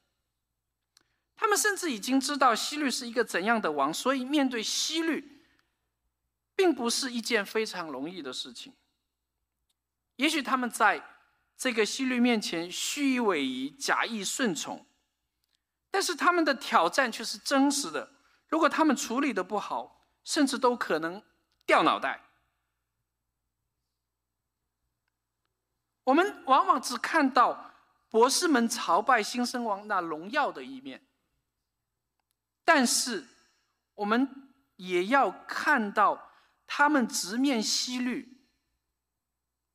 [1.37, 5.45] 他们甚至已经知道希律是一个怎样的王，所以面对希律，
[6.53, 8.73] 并不是一件非常容易的事情。
[10.19, 11.01] 也许他们在
[11.55, 14.85] 这个希律面前虚以委蛇、假意顺从，
[15.89, 18.11] 但是他们的挑战却是真实的。
[18.49, 21.23] 如果他们处理的不好，甚至都可能
[21.65, 22.25] 掉脑袋。
[26.03, 27.71] 我们往往只看到
[28.09, 31.07] 博士们朝拜新生王那荣耀的一面。
[32.65, 33.25] 但是，
[33.95, 36.33] 我们也要看到，
[36.67, 38.38] 他们直面西律，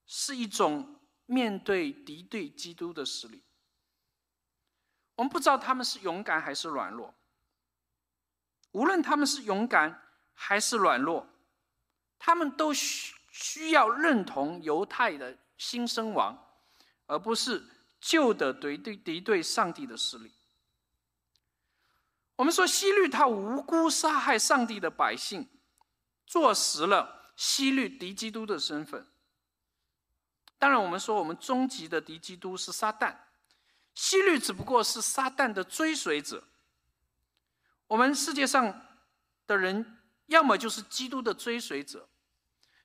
[0.07, 3.43] 是一种面对敌对基督的势力。
[5.17, 7.15] 我们不知道他们是勇敢还是软弱。
[8.73, 10.03] 无论他们是勇敢
[10.35, 11.29] 还是软弱，
[12.19, 16.37] 他们都需需要认同犹太的新生王，
[17.07, 17.65] 而不是
[18.01, 20.33] 旧的敌对敌对上帝的势力。
[22.35, 25.49] 我们说希律他无辜杀害上帝的百姓，
[26.27, 29.07] 坐实了希律敌基督的身份。
[30.65, 33.15] 当然，我们说我们终极的敌基督是撒旦，
[33.93, 36.43] 希律只不过是撒旦的追随者。
[37.87, 38.83] 我们世界上
[39.47, 42.09] 的人，要么就是基督的追随者，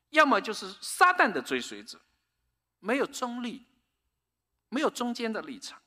[0.10, 2.02] 要么就是撒旦的追随者，
[2.80, 3.66] 没有中立，
[4.68, 5.82] 没有中间的立场。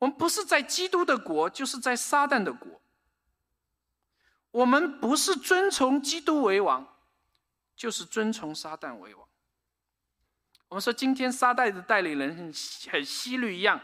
[0.00, 2.82] 我们不是在基督的国，就是在撒旦的国。
[4.50, 6.86] 我们不是遵从基督为王，
[7.74, 9.26] 就是遵从撒旦为王。
[10.68, 12.52] 我们说，今天沙袋的代理人很
[12.92, 13.80] 很希律一样，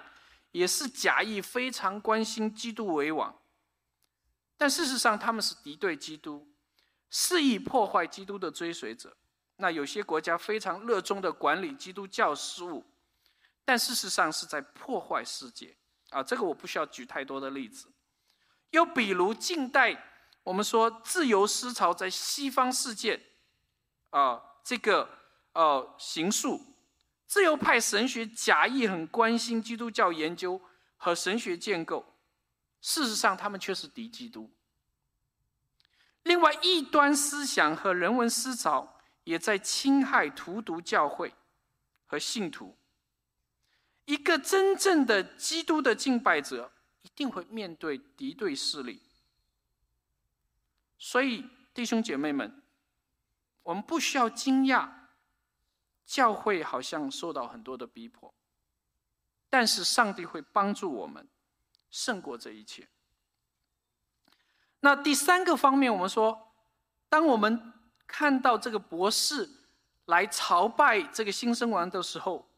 [0.53, 3.35] 也是假意非常关心基督为王。
[4.57, 6.47] 但事实上，他们是敌对基督、
[7.11, 9.16] 肆意破坏基督的追随者。
[9.57, 12.85] 那有些国家非常热衷的管理基督教事务，
[13.64, 15.77] 但事实上是在破坏世界。
[16.11, 17.88] 啊，这个我不需要举太多的例子。
[18.70, 20.05] 又比如近代，
[20.42, 23.20] 我们说自由思潮在西方世界，
[24.11, 25.09] 啊，这个
[25.55, 26.61] 呃行述，
[27.26, 30.60] 自由派神学假意很关心基督教研究
[30.96, 32.14] 和神学建构。
[32.80, 34.50] 事实上，他们却是敌基督。
[36.22, 41.34] 另外，异端思想和人文思潮也在侵害荼毒教会
[42.06, 42.76] 和信徒。
[44.04, 49.00] 一个真正的基督的敬拜者，一定会面对敌对势力。
[50.98, 52.62] 所以，弟兄姐妹们，
[53.62, 54.88] 我们不需要惊讶，
[56.04, 58.34] 教会好像受到很多的逼迫，
[59.48, 61.28] 但是上帝会帮助我们。
[61.90, 62.88] 胜过这一切。
[64.80, 66.52] 那第三个方面，我们说，
[67.08, 67.72] 当我们
[68.04, 69.48] 看到这个博士
[70.06, 72.50] 来朝拜这个新生王的时候，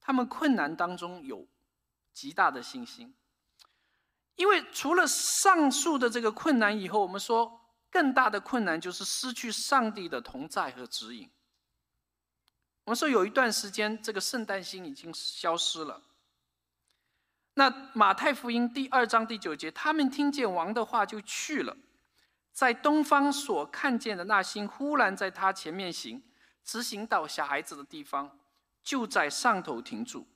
[0.00, 1.46] 他们困难当中有
[2.12, 3.14] 极大的信心，
[4.34, 7.60] 因为除了上述的这个困难以后，我们说
[7.92, 11.30] 更大的困难就是失去上帝的同在和指引。
[12.90, 16.02] 我们说有一段时间，这个圣诞星已经消失了。
[17.54, 21.76] 那马太福音第二章第九节，他们听见王的话就去了，
[22.52, 26.20] 在东方所看见的那星忽然在他前面行，
[26.64, 28.40] 直行到小孩子的地方，
[28.82, 30.26] 就在上头停住。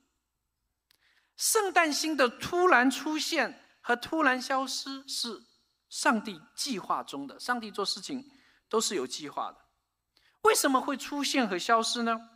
[1.35, 5.43] 圣诞星的突然出现和突然消失是
[5.89, 8.31] 上帝计划中的，上帝做事情
[8.69, 9.57] 都是有计划的。
[10.43, 12.29] 为什么会出现和消失呢？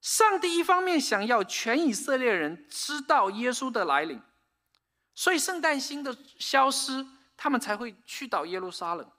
[0.00, 4.22] 上帝一方面想要全以色列人知道耶稣的来临，
[5.14, 9.10] 所以圣诞星的消失，他们才会去到耶路撒冷。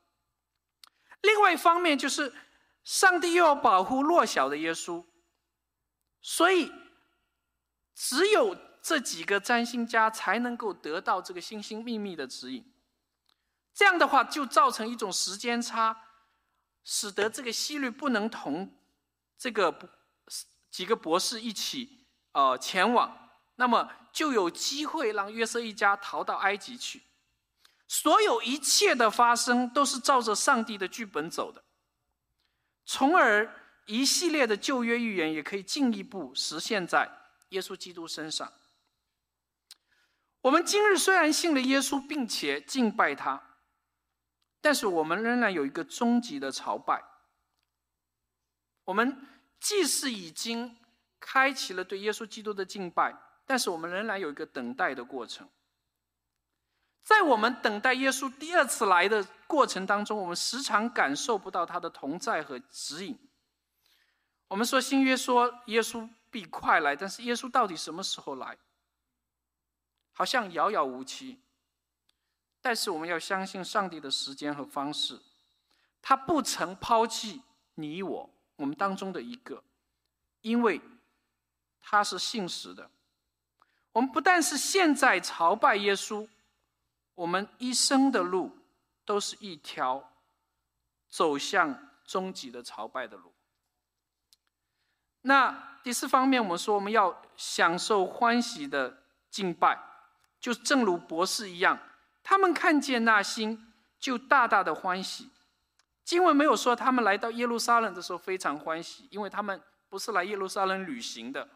[1.22, 2.34] 另外一方面就是，
[2.84, 5.06] 上帝又要保护弱小的耶稣，
[6.20, 6.72] 所以
[7.94, 12.74] 只有这几个占星家才能够得到这个星星秘密的指引。
[13.72, 16.08] 这样的话，就造成一种时间差，
[16.84, 18.76] 使得这个希律不能同
[19.38, 20.01] 这个。
[20.72, 27.04] 几个博士一起，呃，前往，那么就有机会让约瑟一家逃到埃及去。
[27.90, 31.62] 所有一切的发生都是照着上帝的剧本走的，
[32.86, 33.54] 从而
[33.86, 37.12] 一系列的旧约预言也可以进一步实现在
[37.50, 38.54] 耶稣基督身上。
[40.40, 43.58] 我们今日虽然信了耶稣，并且敬拜他，
[44.62, 47.04] 但是我们仍然有一个终极的朝拜。
[48.86, 49.28] 我们。
[49.62, 50.76] 即使已经
[51.20, 55.48] 开启了对耶稣基督的敬拜，但是我们仍然有一个等待的过程。
[57.04, 63.18] 在我们等待耶稣第二次来的过程当中，我们时常感受不到他的同在和指引。
[64.48, 68.58] 我们说新约说耶稣必快来，但是耶稣到底什么时候来？
[70.12, 71.40] 好像遥遥无期。
[72.62, 75.20] 但是我们要相信上帝的时间和方式，
[76.02, 77.42] 他不曾抛弃
[77.76, 78.30] 你我。
[78.62, 79.64] 我们当中的一个，
[80.42, 80.80] 因为
[81.82, 82.92] 他是信实的。
[83.92, 86.28] 我们不但是现在朝拜耶稣，
[87.16, 88.56] 我们一生的路
[89.04, 90.14] 都是一条
[91.10, 93.34] 走向终极的朝拜的路。
[95.24, 99.02] 那第四方面，我们说我们要享受欢喜的
[99.32, 99.80] 敬拜，
[100.40, 101.80] 就正如博士一样，
[102.22, 105.31] 他们看见那星，就大大的欢喜。
[106.04, 111.50] 经文没有说他们来到耶路撒冷的时候非常欢喜，因为他们不是来耶路撒冷旅行的，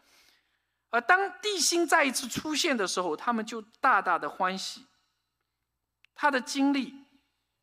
[0.90, 4.86] 而当地心再一次出现的时候，他们就大大的欢喜。
[6.14, 7.04] 他的经历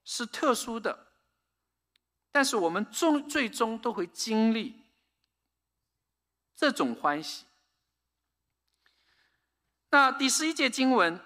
[0.06, 1.08] 是特殊的，
[2.32, 4.84] 但是我们终最终都会经历
[6.56, 7.46] 这种欢喜。
[9.90, 11.20] 那第十一节经文，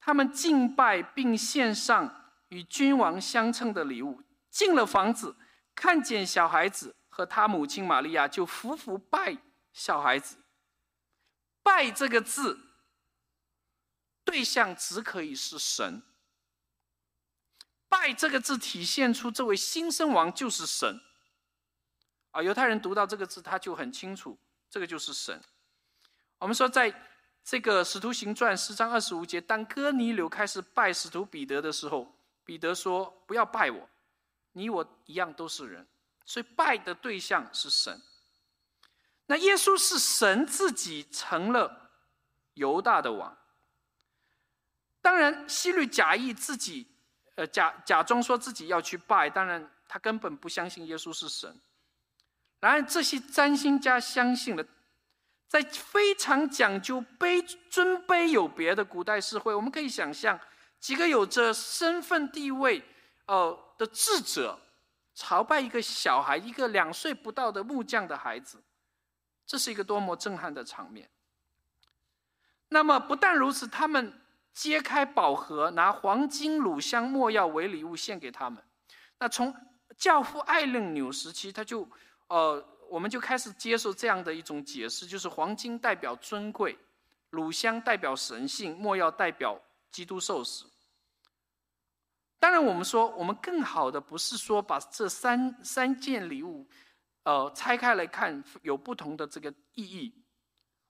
[0.00, 4.22] 他们敬拜并献上与君王相称的礼物，
[4.56, 5.36] 进了房子，
[5.74, 9.36] 看见小孩子和他母亲玛利亚，就服服拜
[9.70, 10.38] 小孩子。
[11.62, 12.58] 拜这个字，
[14.24, 16.02] 对象只可以是神。
[17.86, 21.02] 拜这个字体现出这位新生王就是神。
[22.30, 24.38] 啊，犹太人读到这个字，他就很清楚，
[24.70, 25.38] 这个就是神。
[26.38, 26.90] 我们说，在
[27.44, 33.90] 这个使徒行传十章二十五节，当哥尼流开始拜使徒彼得的时候，彼得说：“不要拜我，
[34.56, 35.86] 你我一样都是人。”
[36.24, 38.02] 所以拜的对象是神。
[39.26, 41.90] 那耶稣是神自己成了
[42.54, 43.36] 犹大的王。
[45.00, 46.86] 当然，希律假意自己，
[47.36, 51.60] 呃，假假装说自己要去拜，当然他根本不相信耶稣是神。
[52.58, 54.66] 然而，这些占星家相信了，
[55.46, 60.40] 在非常讲究卑尊卑有别的古代社会，我们可以想象
[60.80, 62.82] 几个有着身份地位，
[63.26, 64.58] 呃的智者
[65.14, 68.62] 朝拜一个小孩，一个两岁不到的木匠的孩子。
[69.46, 71.08] 这是一个多么震撼的场面！
[72.68, 74.20] 那么不但如此，他们
[74.52, 78.60] 揭开宝盒，拿黄金、乳香、没药为礼物献给他们。
[79.18, 79.54] 那从
[79.96, 81.88] 教父艾伦纽时期，他就
[82.26, 86.76] 呃，我们就开始接受这样的一种解释，就是黄金代表尊贵，
[87.30, 89.60] 乳香代表神性，没药代表
[89.92, 90.66] 基督受死。
[92.38, 96.68] 当然，我们说我们更好的不是说把这三三件礼物。
[97.24, 100.14] 呃，拆开来看有不同的这个意义，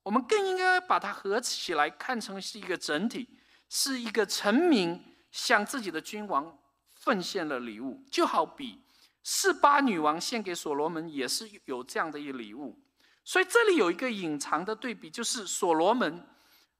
[0.03, 3.39] 我们更应该把它合起来看成是一个整体，
[3.71, 6.59] 是一个臣民向自己的君王
[6.93, 8.85] 奉献了礼物，就好比
[9.23, 12.85] 四八女王献给所罗门也是有这样的一礼物，
[13.25, 16.29] 所以这里有一个隐藏的对比，就是所罗门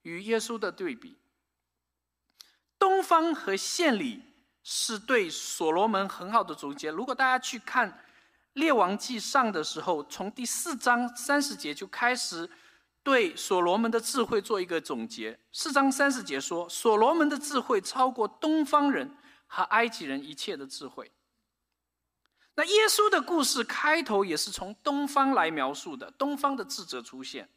[0.03, 1.17] 与耶稣的对比。
[2.79, 4.23] 东方和献礼
[4.69, 6.91] 是对所罗门很好的总结。
[6.91, 8.03] 如果大家去看。
[8.57, 12.49] 列王记上的时候，从第四章三十节就开始
[13.03, 15.39] 对所罗门的智慧做一个总结。
[15.53, 19.15] 四章三十节说，所罗门的智慧超过东方人
[19.47, 21.13] 和埃及人一切的智慧。
[22.55, 27.51] 那耶稣的故事开头也是从东方来描述的，东方的智者出现。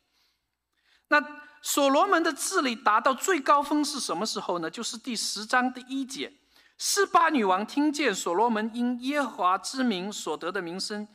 [1.07, 1.25] 那
[1.61, 4.69] 所罗门的智力达到最高峰是什么时候呢？
[4.69, 6.33] 就是第十章第一节。
[6.79, 11.05] 示巴女王听见所罗门因耶和华之名所得的名声，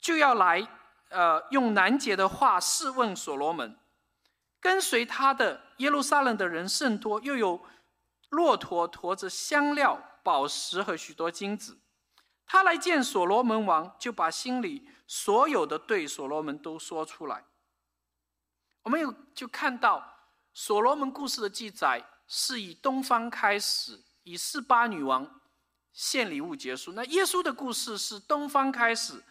[0.00, 0.66] 就要来，
[1.10, 3.78] 呃，用难解的话试问所罗门。
[4.58, 7.60] 跟随他的耶路撒冷的人甚多，又有
[8.30, 11.78] 骆驼驮着香料、宝石和许多金子。
[12.46, 17.44] 他来见所罗门王，就把心里所有的对所罗门都说出来。
[18.82, 20.02] 我们有就看到
[20.54, 24.00] 所罗门故事的记载，是以东方开始。
[24.22, 25.40] 以四八女王
[25.92, 26.92] 献礼物结束。
[26.92, 29.22] 那耶稣的故事是东方开始，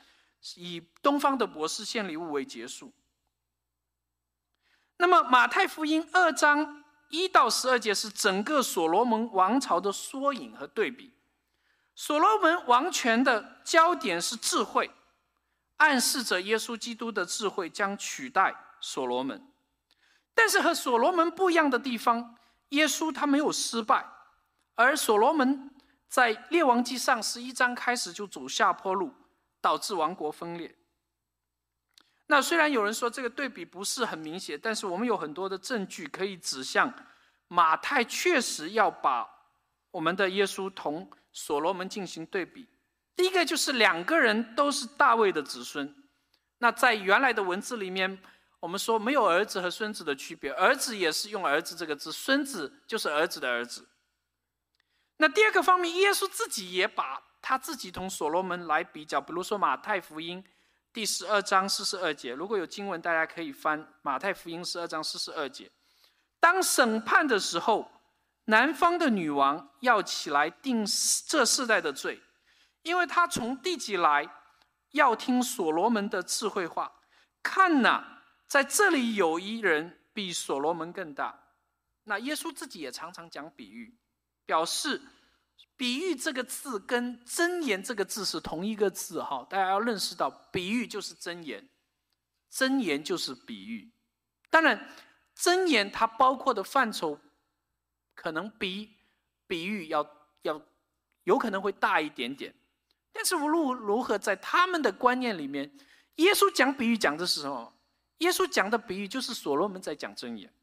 [0.55, 2.93] 以东方的博士献礼物为结束。
[4.97, 11.13] 那么马太福音二章一到十二节是整个所罗门王朝的缩影和对比。
[11.95, 14.91] 所罗门王权的焦点是智慧，
[15.77, 19.45] 暗示着耶稣基督的智慧将取代所罗门。
[20.33, 22.37] 但是和所罗门不一样的地方，
[22.69, 24.07] 耶稣他没有失败。
[24.81, 25.69] 而所罗门
[26.07, 29.13] 在列王记上十一章开始就走下坡路，
[29.61, 30.75] 导致王国分裂。
[32.27, 36.93] 那虽然有人说这个对比不是很明显，但是我们有很多的证据可以指向
[37.47, 39.29] 马太确实要把
[39.91, 42.67] 我们的耶稣同所罗门进行对比。
[43.15, 45.93] 第一个就是两个人都是大卫的子孙。
[46.59, 48.17] 那在原来的文字里面，
[48.61, 53.85] 我们说没有儿子和孙子的区别，儿子也是用儿子这个字，孙子就是儿子的儿子。
[55.21, 60.43] 那第二个方面，耶稣自己也把他自己同所罗门来比较，比如说马太福音
[60.91, 65.69] 第十二章四十二节，如果有经文，大家可以翻马太福音十二章四十二节。
[66.39, 67.91] 当审判的时候，
[68.45, 70.83] 南方的女王要起来定
[71.27, 72.19] 这世代的罪，
[72.81, 74.27] 因为她从地级来，
[74.93, 76.91] 要听所罗门的智慧话。
[77.43, 78.03] 看呐，
[78.47, 81.43] 在这里有一人比所罗门更大。
[82.05, 83.99] 那耶稣自己也常常讲比喻。
[84.45, 85.01] 表示
[85.77, 91.67] “比喻”这个字跟“真言”这个字是同一个字，哈，大家要认识到，比喻就是真言，
[92.49, 93.91] 真言就是比喻，
[94.49, 94.89] 当然，
[95.33, 97.19] 真言它包括的范畴，
[98.13, 98.95] 可能比
[99.47, 100.05] 比喻要
[100.41, 100.61] 要
[101.23, 102.53] 有可能会大一点点。
[103.13, 105.71] 但是无论如何，在他们的观念里面，
[106.15, 107.73] 耶稣讲比喻讲的是什么？
[108.19, 110.53] 耶稣讲的比喻就是所罗门在讲真言。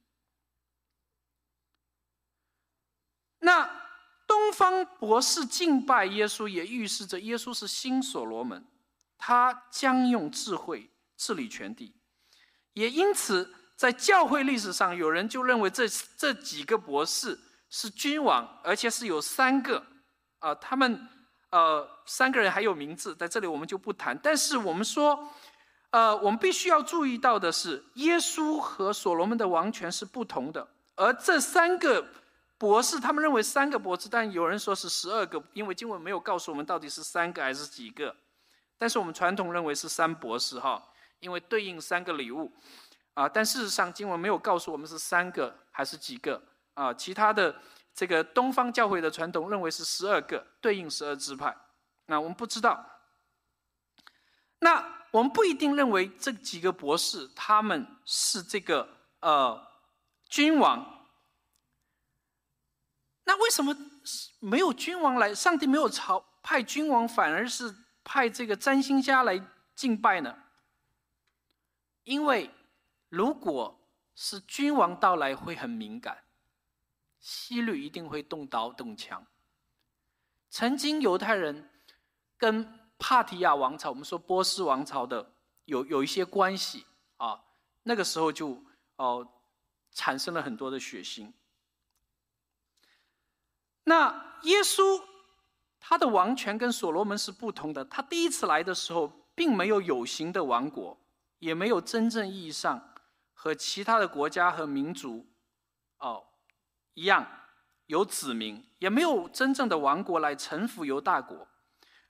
[3.49, 3.71] 那
[4.27, 8.63] 东方博士敬拜耶稣，也预示着耶稣是新所罗门，
[9.17, 11.95] 他将用智慧治理全地。
[12.75, 13.55] 也因此。
[13.79, 15.87] 在教会历史上，有人就认为这
[16.17, 17.39] 这几个博士
[17.71, 19.81] 是君王，而且是有三个，
[20.41, 21.09] 啊，他们
[21.51, 24.19] 呃三个人还有名字，在这里我们就不谈。
[24.21, 25.33] 但是我们说，
[25.91, 30.67] 呃，我们必须要注意到的是，耶稣和所罗门的王权是不同的。
[30.97, 32.05] 而这三个
[32.59, 38.15] 博士，他们认为三个博士，但有人说是十二个，因为经文没有告诉我们到底是三个还是几个。
[38.77, 40.85] 但是我们传统认为是三博士哈，
[41.21, 42.53] 因为对应三个礼物。
[43.15, 46.43] 啊，但事实上经文没有告诉我们是三个还是几个
[46.75, 46.93] 啊？
[46.95, 47.55] 其他的
[47.95, 51.57] 这个东方教会的传统认为是十二个，对应十二支派。
[52.07, 52.85] 那我们不知道。
[54.59, 58.89] 那我们不一定认为这几个博士他们是这个
[59.21, 59.65] 呃
[60.29, 60.98] 君王。
[63.29, 63.77] 那为什么
[64.41, 65.35] 没有君王来？
[65.35, 67.73] 上帝没有朝派君王，反而是
[68.03, 69.39] 派这个占星家来
[69.77, 70.35] 敬拜呢？
[72.05, 72.51] 因为。
[73.11, 73.81] 如果
[74.15, 76.25] 是君王到来，会很敏感，
[77.19, 79.27] 希律一定会动刀动枪。
[80.51, 81.71] 曾经犹太人
[82.37, 85.33] 跟帕提亚王朝，我们说波斯王朝的
[85.65, 86.85] 有有一些关系
[87.17, 87.43] 啊，
[87.85, 88.63] 那个时候就
[88.97, 89.27] 哦
[89.93, 91.33] 产生了很多的血腥。
[93.89, 95.03] 那耶稣
[95.81, 100.99] 他的王权跟所罗门是不同的，他第一次来的时候，并没有有形的王国，
[101.39, 102.85] 也没有真正意义上。
[103.41, 105.25] 和其他的国家和民族，
[105.99, 106.25] 哦，
[106.95, 107.25] 一样
[107.87, 111.47] 有子民，也没有真正的王国来臣服犹大国，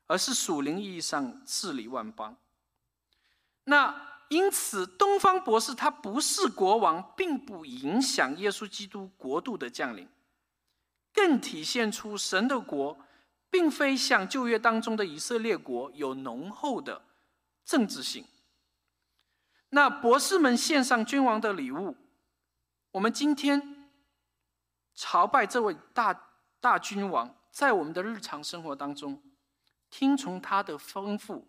[0.06, 2.34] 而是属灵意义上治理万邦。
[3.64, 10.08] 那因此，东方博士他不是国王，并不影响耶稣基督国度的降临，
[11.12, 12.98] 更体现出神的国，
[13.50, 17.02] 并非像旧约当中的以色列国有浓厚的
[17.64, 18.24] 政治性。
[19.70, 21.96] 那博士们献上君王的礼物，
[22.92, 23.90] 我们今天
[24.94, 26.30] 朝拜这位大
[26.60, 29.22] 大君王，在我们的日常生活当中，
[29.90, 31.44] 听从他的吩咐，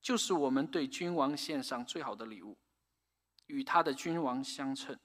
[0.00, 2.56] 就是我们对君王献上最好的礼物，
[3.46, 4.98] 与他的君王相称。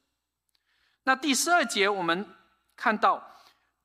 [1.04, 2.26] 那第十二节我们
[2.76, 3.39] 看到，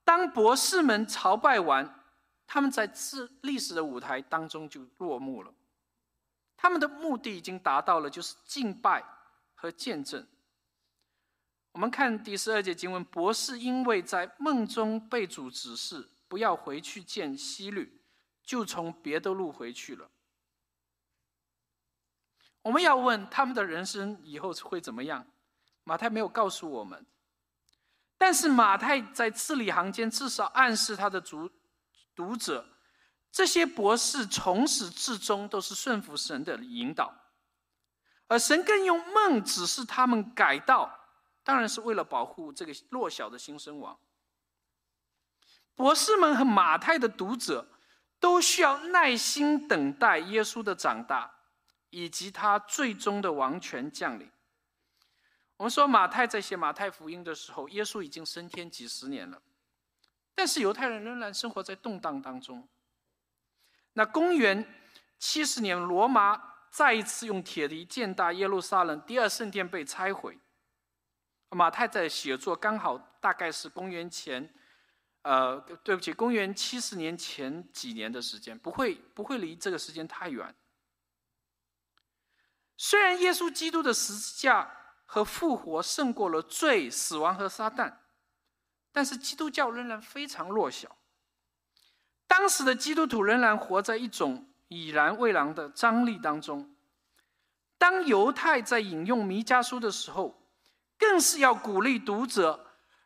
[0.05, 1.99] 当博士们朝拜完，
[2.47, 5.53] 他们在自历史的舞台当中就落幕了。
[6.55, 9.03] 他们的目的已经达到了，就是敬拜
[9.55, 10.25] 和见证。
[11.73, 18.01] 我们看第十二节经文，博士因为在梦中被主指示不要回去见希律，
[18.43, 20.09] 就从别的路回去了。
[22.61, 25.25] 我们要问他们的人生以后会怎么样？
[25.83, 27.05] 马太没有告诉我们，
[28.17, 31.49] 但是马太在字里行间至少暗示他的读
[32.15, 32.65] 读者。
[33.31, 37.13] 这些博士从始至终都是顺服神的引导，
[38.27, 40.97] 而神更用梦指示他们改道，
[41.43, 43.99] 当然是为了保护这个弱小的新生王。
[45.75, 47.67] 博士们和马太的读者
[48.21, 51.29] 都需要耐心等待耶稣的长大，
[51.89, 54.31] 以及他最终的王权降临。
[55.57, 59.41] 我们说马太在写马太福音的时候，耶稣已经升天几十年了，
[60.33, 62.67] 但是犹太人仍然生活在动荡当中。
[63.93, 64.65] 那公元
[65.17, 70.37] 七十年，罗马再一次用铁犁践踏耶路撒冷，第二圣殿被拆毁。
[71.51, 74.53] 马太在写作刚好大概是公元前，
[75.21, 80.53] 呃，对不起，公元七十年前几年的时间，不会不会离这个时间太远。
[82.75, 84.69] 虽然耶稣基督的十字架
[85.15, 87.93] 和复活胜过了罪、死亡和撒旦，
[88.91, 90.97] 但是基督教仍然非常弱小。
[92.27, 96.75] 当时的基督徒仍然活在一种已然未然的张力当中。
[97.77, 100.37] 当犹太在引用弥迦书的时候，
[100.99, 102.65] 更是要鼓励读者：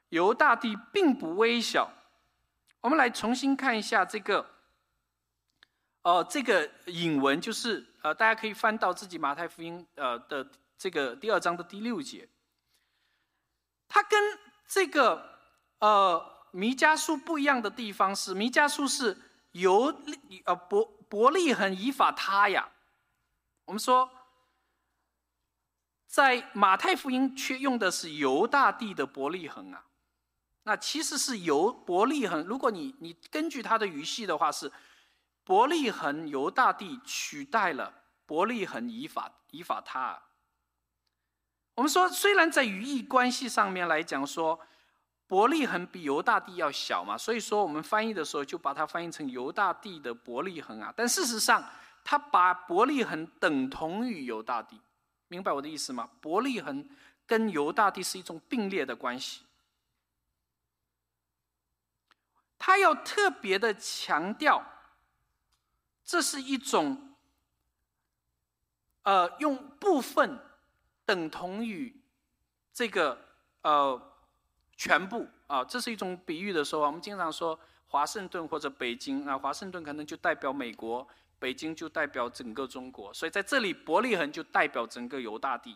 [0.09, 1.93] 犹大地并不微小。
[2.81, 4.49] 我们来重新看一下这个，
[6.01, 10.49] 呃，这个引文，就是呃，大家可以翻到自己马太福音呃的
[10.79, 12.27] 这个第二章的第六节。
[13.87, 15.37] 它跟这个
[15.77, 16.39] 呃。
[16.51, 19.15] 弥迦书不一样的地方是，弥迦书是
[19.51, 19.95] 由
[20.45, 22.71] 呃伯伯利恒以法他呀。
[23.65, 24.09] 我们说，
[26.07, 29.85] 在马太福音却用的是犹大地的伯利恒啊。
[30.63, 34.71] 那其实是由伯利恒，如果你你根据它的语系的话，是
[35.43, 37.93] 伯利恒犹大地取代了
[38.25, 40.19] 伯利恒以法以法他。
[41.79, 44.59] 我们说，虽然在语义关系上面来讲说，
[45.27, 50.93] 伯利恒比犹大地要小嘛，所以说我们翻译的时候就把它翻译成犹大地的伯利恒啊。
[50.93, 51.63] 但事实上，
[52.03, 54.77] 他把伯利恒等同于犹大地，
[55.29, 56.09] 明白我的意思吗？
[56.19, 56.85] 伯利恒
[57.25, 59.45] 跟犹大地是一种并列的关系。
[62.57, 64.61] 他要特别的强调，
[66.03, 67.15] 这是一种，
[69.03, 70.37] 呃，用部分
[71.09, 71.99] 等同于
[72.71, 73.19] 这个
[73.63, 73.99] 呃
[74.77, 81.07] 全部啊，这是一种比喻的时候，我们经常说华盛顿或者北京啊，华盛顿可能就代表美国，
[81.39, 85.75] 北京就代表整个中国，所以在这里伯利恒就代表整个犹大地。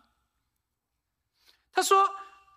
[1.72, 2.08] 他说。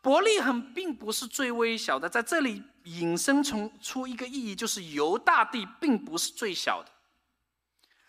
[0.03, 6.93] 伯利恒并不是最微小的，在这里引申从出一个意义，就是犹大地并不是最小的。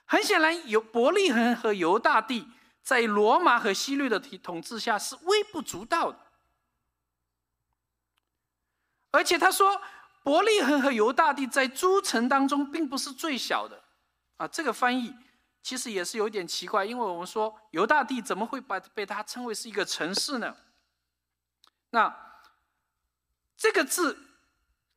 [0.05, 2.47] 很显然，犹伯利恒和犹大地
[2.87, 6.17] 在罗马和希律的统治下是微不足道的。
[9.11, 9.81] 而且他说，
[10.23, 13.83] 伯利恒和犹大地在诸城当中并不是最小的。
[14.37, 15.13] 啊，这个翻译
[15.61, 20.55] 其实也是有点奇怪，因为我们说犹大地怎么会把被他称为是一个城市呢？
[21.89, 22.15] 那
[23.57, 24.17] 这个字，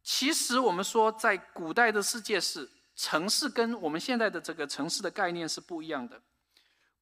[0.05, 6.23] 其实我们说，在古代的世界是城市，跟我们现在的这个城市的概念是不一样的。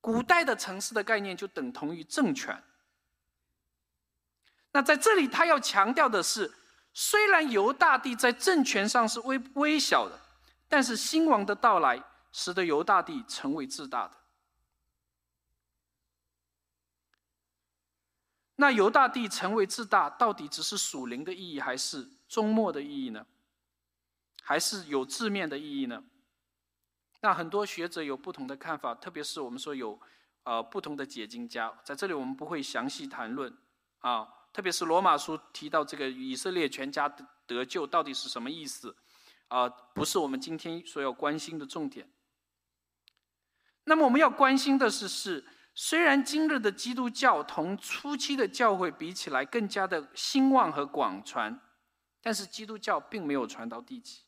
[0.08, 2.64] 古代的城市的概念就等同于政权。
[4.72, 6.50] 那在这里，他要强调的是，
[6.94, 10.18] 虽然犹大帝在政权上是微微小的，
[10.66, 12.02] 但是新王的到来，
[12.32, 14.14] 使得犹大帝成为自大的。
[18.56, 23.26] 那犹大帝成为自大，到底只是属灵的意义，还是终末的意义呢？
[24.40, 26.02] 还是有字面的意义呢？
[27.20, 30.00] 那很多学者有不同的看法，特别是我们说有
[30.44, 33.56] 呃不同的解经家，在这里我们不会详细谈论
[33.98, 34.28] 啊。
[34.52, 37.08] 特别是罗马书提到这个以色列全家
[37.46, 38.96] 得救到底是什么意思
[39.48, 39.68] 啊？
[39.68, 42.10] 不是我们今天所要关心的重点。
[43.84, 45.46] 那么我们要关心的是是。
[45.80, 51.60] 虽然今日的基督教同初期的教会比起来更加的兴旺和广传，
[52.20, 54.22] 但是基督教并没有传到地极，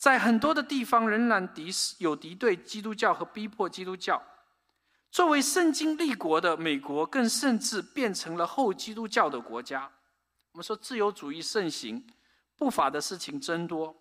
[0.00, 4.22] 在很多的地方仍然敌有敌对基督教和逼迫基督教。
[5.10, 9.90] 作为圣经立国的美国，更甚至变成了后基督教的国家。
[10.52, 12.02] 我们说自由主义盛行，
[12.56, 13.94] 不法的事情增多，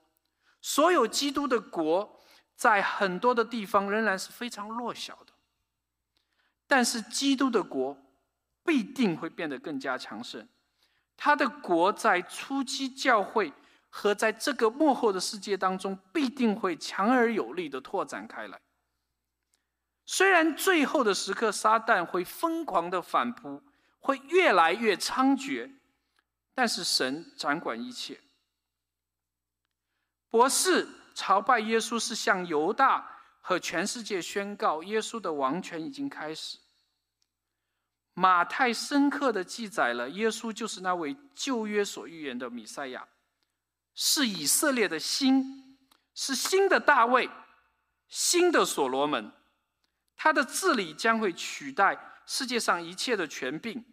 [0.62, 2.18] 所有基督的国
[2.56, 5.34] 在很多的地方仍然是非常弱小的。
[6.66, 7.98] 但是基督的国
[8.64, 10.48] 必定会变得更加强盛，
[11.18, 13.52] 他的国在初期教会
[13.90, 18.62] 和在这个幕后的世界当中必定会强而有力的拓展开来。
[20.06, 23.62] 虽然最后的时刻撒旦会疯狂的反扑，
[24.00, 25.72] 会越来越猖獗，
[26.56, 28.20] 但是神掌管一切。
[30.30, 33.16] 博士朝拜耶稣是向犹大。
[33.42, 36.60] 和全世界宣告，耶稣的王权已经开始。
[38.14, 43.08] 马太深刻的记载了，耶稣就是那位旧约所预言的弥赛亚，
[44.02, 45.78] 是以色列的新，
[46.16, 47.30] 是新的大卫，
[48.08, 49.30] 新的所罗门。
[50.16, 53.84] 他的治理将会取代世界上一切的权柄，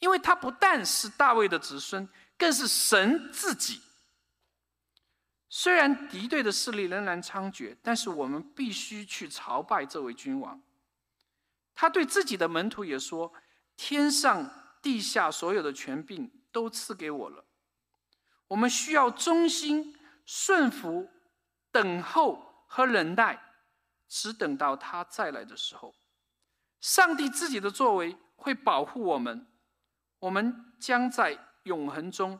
[0.00, 3.80] 因为他不但是大卫的子孙，更是神自己。
[5.48, 10.60] 虽然敌对的势力仍然猖獗，但是我们必须去朝拜这位君王。
[11.76, 13.32] 他对自己的门徒也说
[13.78, 14.50] ：“天上
[14.82, 17.44] 地下所有的权柄都赐给我了。”
[18.48, 21.08] 我们需要忠心顺服、
[21.70, 23.40] 等候和忍耐，
[24.08, 25.94] 只等到他再来的时候。
[26.80, 29.46] 上帝自己的作为会保护我们，
[30.18, 32.38] 我们将在永恒中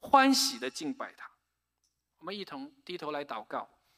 [0.00, 1.30] 欢喜的敬拜他。
[2.18, 3.68] 我们一同低头来祷告。